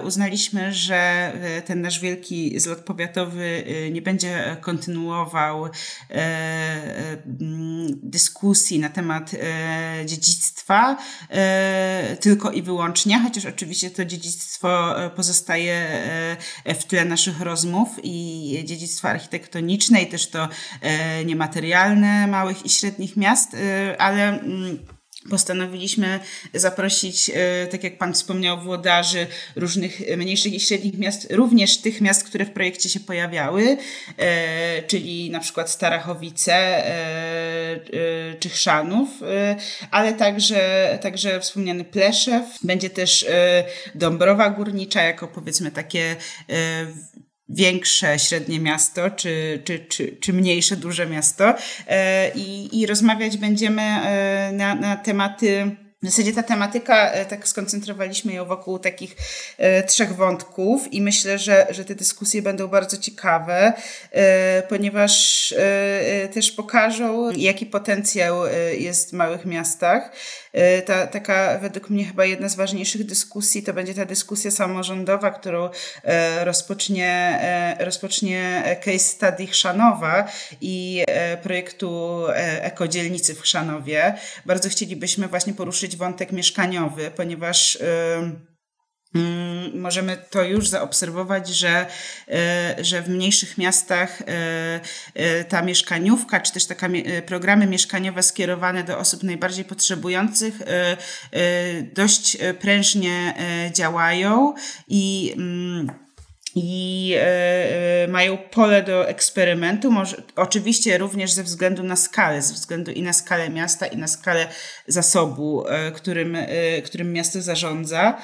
uznaliśmy, 0.03 0.73
że 0.73 1.31
ten 1.65 1.81
nasz 1.81 1.99
wielki 1.99 2.59
zlot 2.59 2.79
powiatowy 2.79 3.63
nie 3.91 4.01
będzie 4.01 4.57
kontynuował 4.61 5.69
dyskusji 8.03 8.79
na 8.79 8.89
temat 8.89 9.31
dziedzictwa 10.05 10.97
tylko 12.19 12.51
i 12.51 12.61
wyłącznie, 12.61 13.19
chociaż 13.19 13.45
oczywiście 13.45 13.91
to 13.91 14.05
dziedzictwo 14.05 14.95
pozostaje 15.15 15.87
w 16.79 16.83
tle 16.83 17.05
naszych 17.05 17.41
rozmów 17.41 17.89
i 18.03 18.64
dziedzictwa 18.65 19.09
architektoniczne 19.09 20.01
i 20.01 20.07
też 20.07 20.27
to 20.27 20.49
e, 20.81 21.25
niematerialne 21.25 22.27
małych 22.27 22.65
i 22.65 22.69
średnich 22.69 23.17
miast, 23.17 23.53
e, 23.53 24.01
ale 24.01 24.27
mm, 24.27 24.79
postanowiliśmy 25.29 26.19
zaprosić, 26.53 27.31
e, 27.33 27.67
tak 27.67 27.83
jak 27.83 27.97
Pan 27.97 28.13
wspomniał, 28.13 28.61
włodarzy 28.61 29.27
różnych 29.55 30.01
mniejszych 30.17 30.53
i 30.53 30.59
średnich 30.59 30.97
miast, 30.97 31.27
również 31.31 31.77
tych 31.77 32.01
miast, 32.01 32.23
które 32.23 32.45
w 32.45 32.51
projekcie 32.51 32.89
się 32.89 32.99
pojawiały, 32.99 33.77
czyli 34.87 35.29
na 35.29 35.39
przykład 35.39 35.69
Starachowice 35.69 36.83
czy 38.39 38.49
Chrzanów, 38.49 39.09
ale 39.91 40.13
także, 40.13 40.99
także 41.01 41.39
wspomniany 41.39 41.83
Pleszew. 41.83 42.43
Będzie 42.63 42.89
też 42.89 43.25
Dąbrowa 43.95 44.49
Górnicza 44.49 45.01
jako 45.01 45.27
powiedzmy 45.27 45.71
takie 45.71 46.15
większe, 47.55 48.19
średnie 48.19 48.59
miasto, 48.59 49.09
czy, 49.09 49.61
czy, 49.63 49.79
czy, 49.79 50.17
czy 50.19 50.33
mniejsze, 50.33 50.75
duże 50.75 51.07
miasto 51.07 51.53
e, 51.87 52.31
i, 52.35 52.79
i 52.79 52.85
rozmawiać 52.85 53.37
będziemy 53.37 53.81
e, 53.81 54.51
na, 54.53 54.75
na 54.75 54.95
tematy 54.95 55.75
w 56.05 56.09
zasadzie 56.09 56.33
ta 56.33 56.43
tematyka, 56.43 57.11
e, 57.11 57.25
tak 57.25 57.47
skoncentrowaliśmy 57.47 58.33
ją 58.33 58.45
wokół 58.45 58.79
takich 58.79 59.15
e, 59.57 59.83
trzech 59.83 60.15
wątków 60.15 60.93
i 60.93 61.01
myślę, 61.01 61.37
że, 61.37 61.67
że 61.69 61.85
te 61.85 61.95
dyskusje 61.95 62.41
będą 62.41 62.67
bardzo 62.67 62.97
ciekawe, 62.97 63.73
e, 64.11 64.63
ponieważ 64.63 65.15
też 66.33 66.51
pokażą, 66.51 67.31
jaki 67.31 67.65
potencjał 67.65 68.35
jest 68.77 69.09
w 69.09 69.13
małych 69.13 69.45
miastach. 69.45 70.11
Ta, 70.85 71.07
taka 71.07 71.57
według 71.57 71.89
mnie 71.89 72.05
chyba 72.05 72.25
jedna 72.25 72.49
z 72.49 72.55
ważniejszych 72.55 73.05
dyskusji 73.05 73.63
to 73.63 73.73
będzie 73.73 73.93
ta 73.93 74.05
dyskusja 74.05 74.51
samorządowa, 74.51 75.31
którą 75.31 75.69
rozpocznie, 76.43 77.39
rozpocznie 77.79 78.63
case 78.85 78.99
study 78.99 79.47
Chrzanowa 79.47 80.27
i 80.61 81.03
projektu 81.43 82.21
Ekodzielnicy 82.61 83.35
w 83.35 83.41
Chrzanowie. 83.41 84.17
Bardzo 84.45 84.69
chcielibyśmy 84.69 85.27
właśnie 85.27 85.53
poruszyć 85.53 85.94
wątek 85.95 86.31
mieszkaniowy, 86.31 87.11
ponieważ 87.15 87.77
możemy 89.73 90.17
to 90.29 90.43
już 90.43 90.67
zaobserwować, 90.67 91.47
że, 91.47 91.85
y, 92.79 92.83
że 92.83 93.01
w 93.01 93.09
mniejszych 93.09 93.57
miastach 93.57 94.21
y, 94.21 94.25
y, 95.21 95.45
ta 95.49 95.61
mieszkaniówka, 95.61 96.39
czy 96.39 96.53
też 96.53 96.65
takie 96.65 97.21
programy 97.21 97.67
mieszkaniowe 97.67 98.23
skierowane 98.23 98.83
do 98.83 98.97
osób 98.97 99.23
najbardziej 99.23 99.65
potrzebujących 99.65 100.53
dość 101.93 102.37
prężnie 102.59 103.33
działają 103.73 104.53
i 104.87 105.35
i 106.55 107.13
e, 107.17 108.03
e, 108.03 108.07
mają 108.07 108.37
pole 108.37 108.83
do 108.83 109.07
eksperymentu, 109.09 109.91
może, 109.91 110.17
oczywiście 110.35 110.97
również 110.97 111.31
ze 111.31 111.43
względu 111.43 111.83
na 111.83 111.95
skalę, 111.95 112.41
ze 112.41 112.53
względu 112.53 112.91
i 112.91 113.01
na 113.01 113.13
skalę 113.13 113.49
miasta, 113.49 113.87
i 113.87 113.97
na 113.97 114.07
skalę 114.07 114.47
zasobu, 114.87 115.67
e, 115.67 115.91
którym, 115.91 116.37
którym 116.85 117.13
miasto 117.13 117.41
zarządza. 117.41 118.21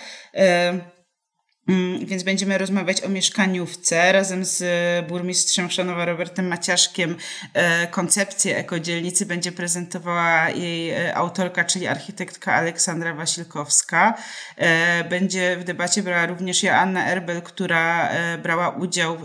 Mm, 1.67 2.05
więc 2.05 2.23
będziemy 2.23 2.57
rozmawiać 2.57 3.03
o 3.03 3.09
mieszkaniówce 3.09 4.11
razem 4.11 4.45
z 4.45 4.63
burmistrzem 5.07 5.69
Chrzanowa 5.69 6.05
Robertem 6.05 6.47
Maciaszkiem. 6.47 7.15
E, 7.53 7.87
koncepcję 7.87 8.57
ekodzielnicy 8.57 9.25
będzie 9.25 9.51
prezentowała 9.51 10.49
jej 10.49 10.89
e, 10.89 11.15
autorka, 11.15 11.63
czyli 11.63 11.87
architektka 11.87 12.53
Aleksandra 12.53 13.13
Wasilkowska. 13.13 14.17
E, 14.57 15.03
będzie 15.03 15.57
w 15.57 15.63
debacie 15.63 16.03
brała 16.03 16.25
również 16.25 16.63
Joanna 16.63 17.07
Erbel, 17.07 17.41
która 17.41 18.11
brała 18.43 18.69
udział 18.69 19.17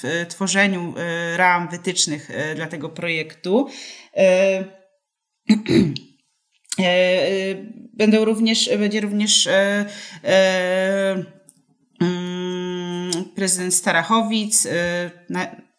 w 0.00 0.26
tworzeniu 0.28 0.94
ram 1.36 1.68
wytycznych 1.68 2.28
dla 2.54 2.66
tego 2.66 2.88
projektu. 2.88 3.68
Będą 7.98 8.24
również, 8.24 8.70
będzie 8.78 9.00
również 9.00 9.48
prezydent 13.24 13.74
Starachowic, 13.74 14.66
y, 14.66 14.70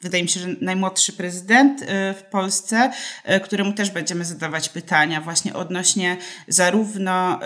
wydaje 0.02 0.24
mi 0.24 0.30
się, 0.30 0.40
że 0.40 0.48
najmłodszy 0.62 1.14
prezydent 1.14 1.82
y, 1.82 1.86
w 2.14 2.24
Polsce, 2.32 2.92
y, 3.30 3.40
któremu 3.40 3.74
też 3.74 3.92
będziemy 3.92 4.26
zadawać 4.26 4.70
pytania 4.70 5.22
właśnie 5.22 5.54
odnośnie 5.54 6.18
zarówno 6.48 7.40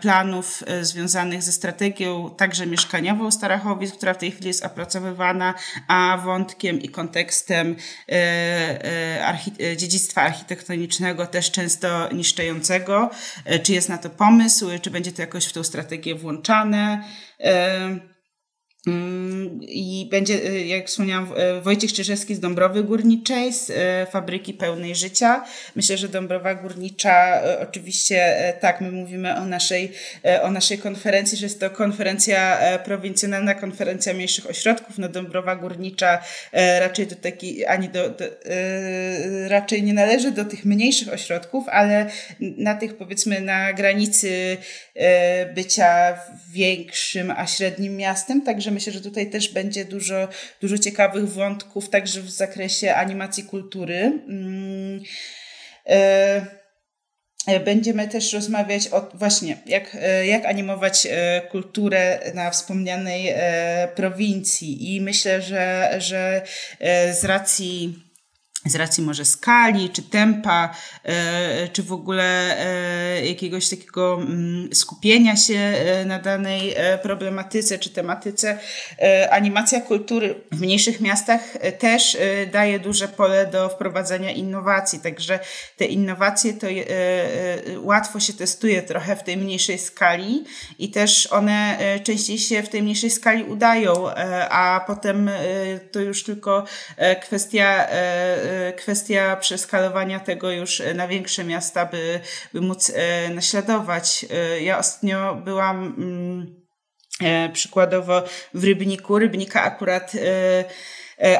planów 0.00 0.62
związanych 0.82 1.42
ze 1.42 1.52
strategią 1.52 2.30
także 2.36 2.66
mieszkaniową 2.66 3.30
Starachowic, 3.30 3.92
która 3.92 4.14
w 4.14 4.18
tej 4.18 4.30
chwili 4.30 4.48
jest 4.48 4.64
opracowywana, 4.64 5.54
a 5.88 6.18
wątkiem 6.24 6.82
i 6.82 6.88
kontekstem 6.88 7.76
dziedzictwa 9.76 10.22
architektonicznego 10.22 11.26
też 11.26 11.50
często 11.50 12.08
niszczącego. 12.12 13.10
Czy 13.62 13.72
jest 13.72 13.88
na 13.88 13.98
to 13.98 14.10
pomysł, 14.10 14.70
czy 14.82 14.90
będzie 14.90 15.12
to 15.12 15.22
jakoś 15.22 15.46
w 15.46 15.52
tą 15.52 15.64
strategię 15.64 16.14
włączane? 16.14 17.04
Mm, 18.86 19.60
I 19.62 20.08
będzie, 20.10 20.34
y, 20.34 20.66
jak 20.66 20.86
wspomniałam, 20.86 21.32
y, 21.58 21.60
Wojciech 21.60 21.92
Czyżewski 21.92 22.34
z 22.34 22.40
Dąbrowy 22.40 22.84
Górniczej, 22.84 23.52
z 23.52 23.70
y, 23.70 23.74
Fabryki 24.10 24.54
Pełnej 24.54 24.94
Życia. 24.94 25.44
Myślę, 25.76 25.96
że 25.96 26.08
Dąbrowa 26.08 26.54
Górnicza, 26.54 27.42
oczywiście 27.62 28.36
tak, 28.60 28.80
my 28.80 28.92
mówimy 28.92 29.36
o 29.36 29.44
naszej, 29.44 29.92
o 30.42 30.50
naszej 30.50 30.78
konferencji, 30.78 31.38
że 31.38 31.46
jest 31.46 31.60
to 31.60 31.70
konferencja 31.70 32.58
prowincjonalna, 32.84 33.54
konferencja 33.54 34.14
mniejszych 34.14 34.50
ośrodków. 34.50 34.98
No 34.98 35.08
Dąbrowa 35.08 35.56
Górnicza 35.56 36.22
raczej 36.80 37.06
do 37.06 37.16
takiej, 37.16 37.66
ani 37.66 37.88
do, 37.88 38.10
do 38.10 38.24
raczej 39.48 39.82
nie 39.82 39.92
należy 39.92 40.30
do 40.30 40.44
tych 40.44 40.64
mniejszych 40.64 41.12
ośrodków, 41.12 41.68
ale 41.68 42.06
na 42.40 42.74
tych 42.74 42.96
powiedzmy 42.96 43.40
na 43.40 43.72
granicy 43.72 44.56
bycia 45.54 46.18
większym, 46.52 47.30
a 47.30 47.46
średnim 47.46 47.96
miastem, 47.96 48.42
także 48.42 48.71
myślę, 48.72 48.92
że 48.92 49.00
tutaj 49.00 49.30
też 49.30 49.48
będzie 49.48 49.84
dużo, 49.84 50.28
dużo 50.60 50.78
ciekawych 50.78 51.28
wątków, 51.28 51.88
także 51.88 52.20
w 52.20 52.30
zakresie 52.30 52.94
animacji 52.94 53.44
kultury. 53.44 53.96
Mm, 54.28 55.00
e, 55.86 56.46
e, 57.46 57.60
będziemy 57.60 58.08
też 58.08 58.32
rozmawiać 58.32 58.88
o 58.88 59.10
właśnie, 59.14 59.56
jak, 59.66 59.96
e, 60.00 60.26
jak 60.26 60.44
animować 60.44 61.06
kulturę 61.50 62.32
na 62.34 62.50
wspomnianej 62.50 63.34
prowincji. 63.94 64.94
I 64.94 65.00
myślę, 65.00 65.42
że, 65.42 65.94
że 65.98 66.42
z 67.12 67.24
racji 67.24 68.02
z 68.66 68.74
racji 68.74 69.04
może 69.04 69.24
skali, 69.24 69.90
czy 69.90 70.02
tempa, 70.02 70.74
e, 71.04 71.68
czy 71.68 71.82
w 71.82 71.92
ogóle 71.92 72.58
e, 72.58 73.26
jakiegoś 73.26 73.68
takiego 73.68 74.14
mm, 74.14 74.74
skupienia 74.74 75.36
się 75.36 75.54
e, 75.54 76.04
na 76.04 76.18
danej 76.18 76.74
problematyce 77.02 77.78
czy 77.78 77.90
tematyce. 77.90 78.58
Animacja 79.30 79.80
kultury 79.80 80.34
w 80.52 80.60
mniejszych 80.60 81.00
miastach 81.00 81.40
też 81.78 82.16
daje 82.52 82.80
duże 82.80 83.08
pole 83.08 83.46
do 83.46 83.68
wprowadzania 83.68 84.30
innowacji, 84.30 85.00
także 85.00 85.38
te 85.76 85.84
innowacje 85.84 86.52
to 86.52 86.66
łatwo 87.76 88.20
się 88.20 88.32
testuje 88.32 88.82
trochę 88.82 89.16
w 89.16 89.22
tej 89.22 89.36
mniejszej 89.36 89.78
skali 89.78 90.44
i 90.78 90.90
też 90.90 91.26
one 91.26 91.78
częściej 92.04 92.38
się 92.38 92.62
w 92.62 92.68
tej 92.68 92.82
mniejszej 92.82 93.10
skali 93.10 93.44
udają, 93.44 94.10
a 94.50 94.84
potem 94.86 95.30
to 95.92 96.00
już 96.00 96.24
tylko 96.24 96.64
kwestia 97.22 97.86
kwestia 98.76 99.36
przeskalowania 99.36 100.20
tego 100.20 100.50
już 100.50 100.82
na 100.94 101.08
większe 101.08 101.44
miasta, 101.44 101.86
by, 101.86 102.20
by 102.52 102.60
móc 102.60 102.92
e, 102.94 103.28
naśladować. 103.28 104.26
E, 104.30 104.62
ja 104.62 104.78
ostatnio 104.78 105.34
byłam 105.34 105.94
mm, 105.98 106.62
e, 107.20 107.48
przykładowo 107.48 108.22
w 108.54 108.64
Rybniku. 108.64 109.18
Rybnika 109.18 109.62
akurat 109.62 110.12
E, 110.14 110.64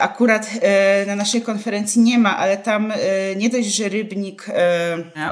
akurat 0.01 0.51
e, 0.61 1.07
na 1.07 1.17
naszej 1.17 1.43
konferencji 1.43 2.03
nie 2.03 2.19
ma, 2.19 2.37
ale 2.37 2.57
tam 2.57 2.93
e, 2.93 2.97
nie 3.37 3.51
dość, 3.51 3.69
że 3.69 3.89
Rybnik, 3.89 4.47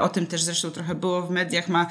o 0.01 0.09
tym 0.09 0.27
też 0.27 0.43
zresztą 0.43 0.71
trochę 0.71 0.95
było 0.95 1.21
w 1.21 1.31
mediach, 1.31 1.67
ma 1.67 1.87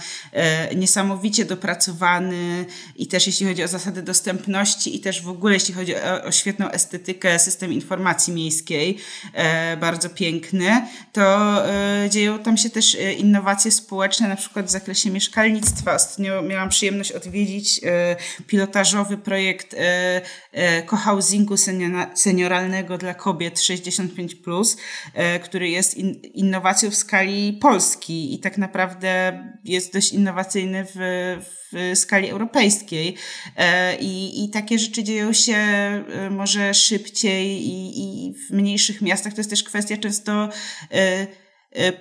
niesamowicie 0.76 1.44
dopracowany 1.44 2.66
i 2.96 3.06
też 3.06 3.26
jeśli 3.26 3.46
chodzi 3.46 3.64
o 3.64 3.68
zasady 3.68 4.02
dostępności 4.02 4.96
i 4.96 5.00
też 5.00 5.22
w 5.22 5.28
ogóle 5.28 5.54
jeśli 5.54 5.74
chodzi 5.74 5.94
o, 5.96 6.32
świetną 6.32 6.70
estetykę 6.70 7.38
system 7.38 7.72
informacji 7.72 8.32
miejskiej, 8.32 8.98
bardzo 9.80 10.10
piękny, 10.10 10.86
to 11.12 11.56
dzieją 12.08 12.38
tam 12.38 12.56
się 12.56 12.70
też 12.70 12.96
innowacje 13.18 13.70
społeczne, 13.70 14.28
na 14.28 14.36
przykład 14.36 14.66
w 14.66 14.70
zakresie 14.70 15.10
mieszkalnictwa. 15.10 15.94
Ostatnio 15.94 16.42
miałam 16.42 16.68
przyjemność 16.68 17.12
odwiedzić 17.12 17.80
pilotażowy 18.46 19.16
projekt 19.16 19.76
cohousingu 20.86 21.56
senior 22.14 22.49
senioralnego 22.50 22.98
dla 22.98 23.14
kobiet 23.14 23.60
65, 23.60 24.36
e, 25.14 25.38
który 25.38 25.68
jest 25.68 25.96
innowacją 26.34 26.90
w 26.90 26.94
skali 26.94 27.52
Polski 27.52 28.34
i 28.34 28.38
tak 28.38 28.58
naprawdę 28.58 29.44
jest 29.64 29.92
dość 29.92 30.12
innowacyjny 30.12 30.86
w, 30.94 30.96
w 31.72 31.98
skali 31.98 32.30
europejskiej. 32.30 33.16
E, 33.56 33.96
I, 33.96 34.44
I 34.44 34.50
takie 34.50 34.78
rzeczy 34.78 35.04
dzieją 35.04 35.32
się 35.32 35.54
e, 35.54 36.30
może 36.30 36.74
szybciej 36.74 37.46
i, 37.46 38.00
i 38.00 38.34
w 38.34 38.50
mniejszych 38.50 39.02
miastach. 39.02 39.32
To 39.32 39.40
jest 39.40 39.50
też 39.50 39.64
kwestia 39.64 39.96
często 39.96 40.48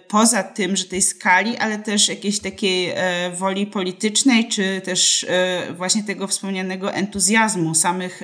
poza 0.08 0.44
tym, 0.44 0.76
że 0.76 0.86
tej 0.86 1.02
skali, 1.02 1.58
ale 1.58 1.80
też 1.80 2.08
jakiejś 2.08 2.40
takiej 2.40 2.90
e, 2.90 3.32
woli 3.32 3.68
politycznej, 3.68 4.48
czy 4.48 4.82
też 4.82 5.26
e, 5.30 5.74
właśnie 5.74 6.04
tego 6.04 6.28
wspomnianego 6.28 6.94
entuzjazmu 6.94 7.76
samych 7.76 8.24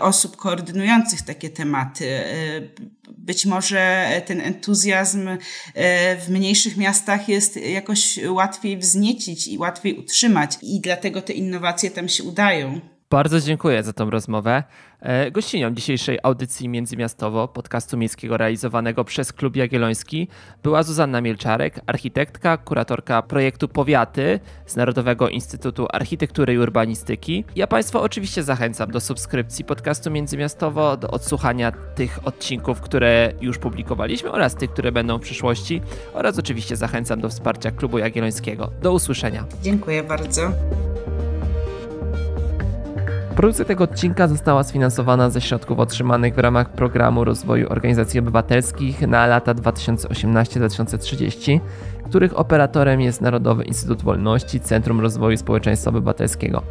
osób 0.00 0.36
koordynujących 0.36 1.22
takie 1.22 1.50
tematy. 1.50 2.20
Być 3.18 3.46
może 3.46 4.08
ten 4.26 4.40
entuzjazm 4.40 5.28
w 6.20 6.26
mniejszych 6.28 6.76
miastach 6.76 7.28
jest 7.28 7.56
jakoś 7.56 8.18
łatwiej 8.28 8.78
wzniecić 8.78 9.46
i 9.46 9.58
łatwiej 9.58 9.98
utrzymać, 9.98 10.58
i 10.62 10.80
dlatego 10.80 11.22
te 11.22 11.32
innowacje 11.32 11.90
tam 11.90 12.08
się 12.08 12.24
udają. 12.24 12.80
Bardzo 13.10 13.40
dziękuję 13.40 13.82
za 13.82 13.92
tą 13.92 14.10
rozmowę. 14.10 14.62
E, 15.00 15.30
gościnią 15.30 15.74
dzisiejszej 15.74 16.18
audycji 16.22 16.68
międzymiastowo 16.68 17.48
podcastu 17.48 17.96
miejskiego 17.96 18.36
realizowanego 18.36 19.04
przez 19.04 19.32
Klub 19.32 19.56
Jagielloński 19.56 20.28
była 20.62 20.82
Zuzanna 20.82 21.20
Mielczarek, 21.20 21.80
architektka, 21.86 22.56
kuratorka 22.56 23.22
projektu 23.22 23.68
Powiaty 23.68 24.40
z 24.66 24.76
Narodowego 24.76 25.28
Instytutu 25.28 25.86
Architektury 25.92 26.54
i 26.54 26.58
Urbanistyki. 26.58 27.44
Ja 27.56 27.66
Państwa 27.66 28.00
oczywiście 28.00 28.42
zachęcam 28.42 28.90
do 28.90 29.00
subskrypcji 29.00 29.64
podcastu 29.64 30.10
międzymiastowo, 30.10 30.96
do 30.96 31.10
odsłuchania 31.10 31.72
tych 31.72 32.18
odcinków, 32.24 32.80
które 32.80 33.32
już 33.40 33.58
publikowaliśmy 33.58 34.32
oraz 34.32 34.54
tych, 34.54 34.70
które 34.70 34.92
będą 34.92 35.18
w 35.18 35.22
przyszłości 35.22 35.80
oraz 36.14 36.38
oczywiście 36.38 36.76
zachęcam 36.76 37.20
do 37.20 37.28
wsparcia 37.28 37.70
Klubu 37.70 37.98
Jagiellońskiego. 37.98 38.70
Do 38.82 38.92
usłyszenia. 38.92 39.44
Dziękuję 39.62 40.02
bardzo. 40.02 40.52
Produkcja 43.36 43.64
tego 43.64 43.84
odcinka 43.84 44.28
została 44.28 44.64
sfinansowana 44.64 45.30
ze 45.30 45.40
środków 45.40 45.78
otrzymanych 45.78 46.34
w 46.34 46.38
ramach 46.38 46.72
programu 46.72 47.24
rozwoju 47.24 47.66
organizacji 47.68 48.20
obywatelskich 48.20 49.00
na 49.00 49.26
lata 49.26 49.54
2018-2030, 49.54 51.60
których 52.04 52.38
operatorem 52.38 53.00
jest 53.00 53.20
Narodowy 53.20 53.64
Instytut 53.64 54.02
Wolności 54.02 54.60
Centrum 54.60 55.00
Rozwoju 55.00 55.36
Społeczeństwa 55.36 55.90
Obywatelskiego. 55.90 56.62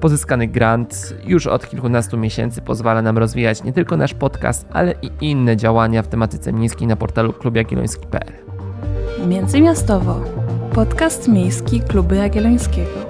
Pozyskany 0.00 0.48
grant 0.48 1.14
już 1.24 1.46
od 1.46 1.68
kilkunastu 1.68 2.18
miesięcy 2.18 2.62
pozwala 2.62 3.02
nam 3.02 3.18
rozwijać 3.18 3.64
nie 3.64 3.72
tylko 3.72 3.96
nasz 3.96 4.14
podcast, 4.14 4.66
ale 4.72 4.94
i 5.02 5.10
inne 5.20 5.56
działania 5.56 6.02
w 6.02 6.08
tematyce 6.08 6.52
miejskiej 6.52 6.86
na 6.86 6.96
portalu 6.96 7.32
klubjagielloński.pl. 7.32 8.32
Międzymiastowo. 9.28 10.20
Podcast 10.74 11.28
miejski 11.28 11.80
Klubu 11.80 12.14
Jagiellońskiego. 12.14 13.09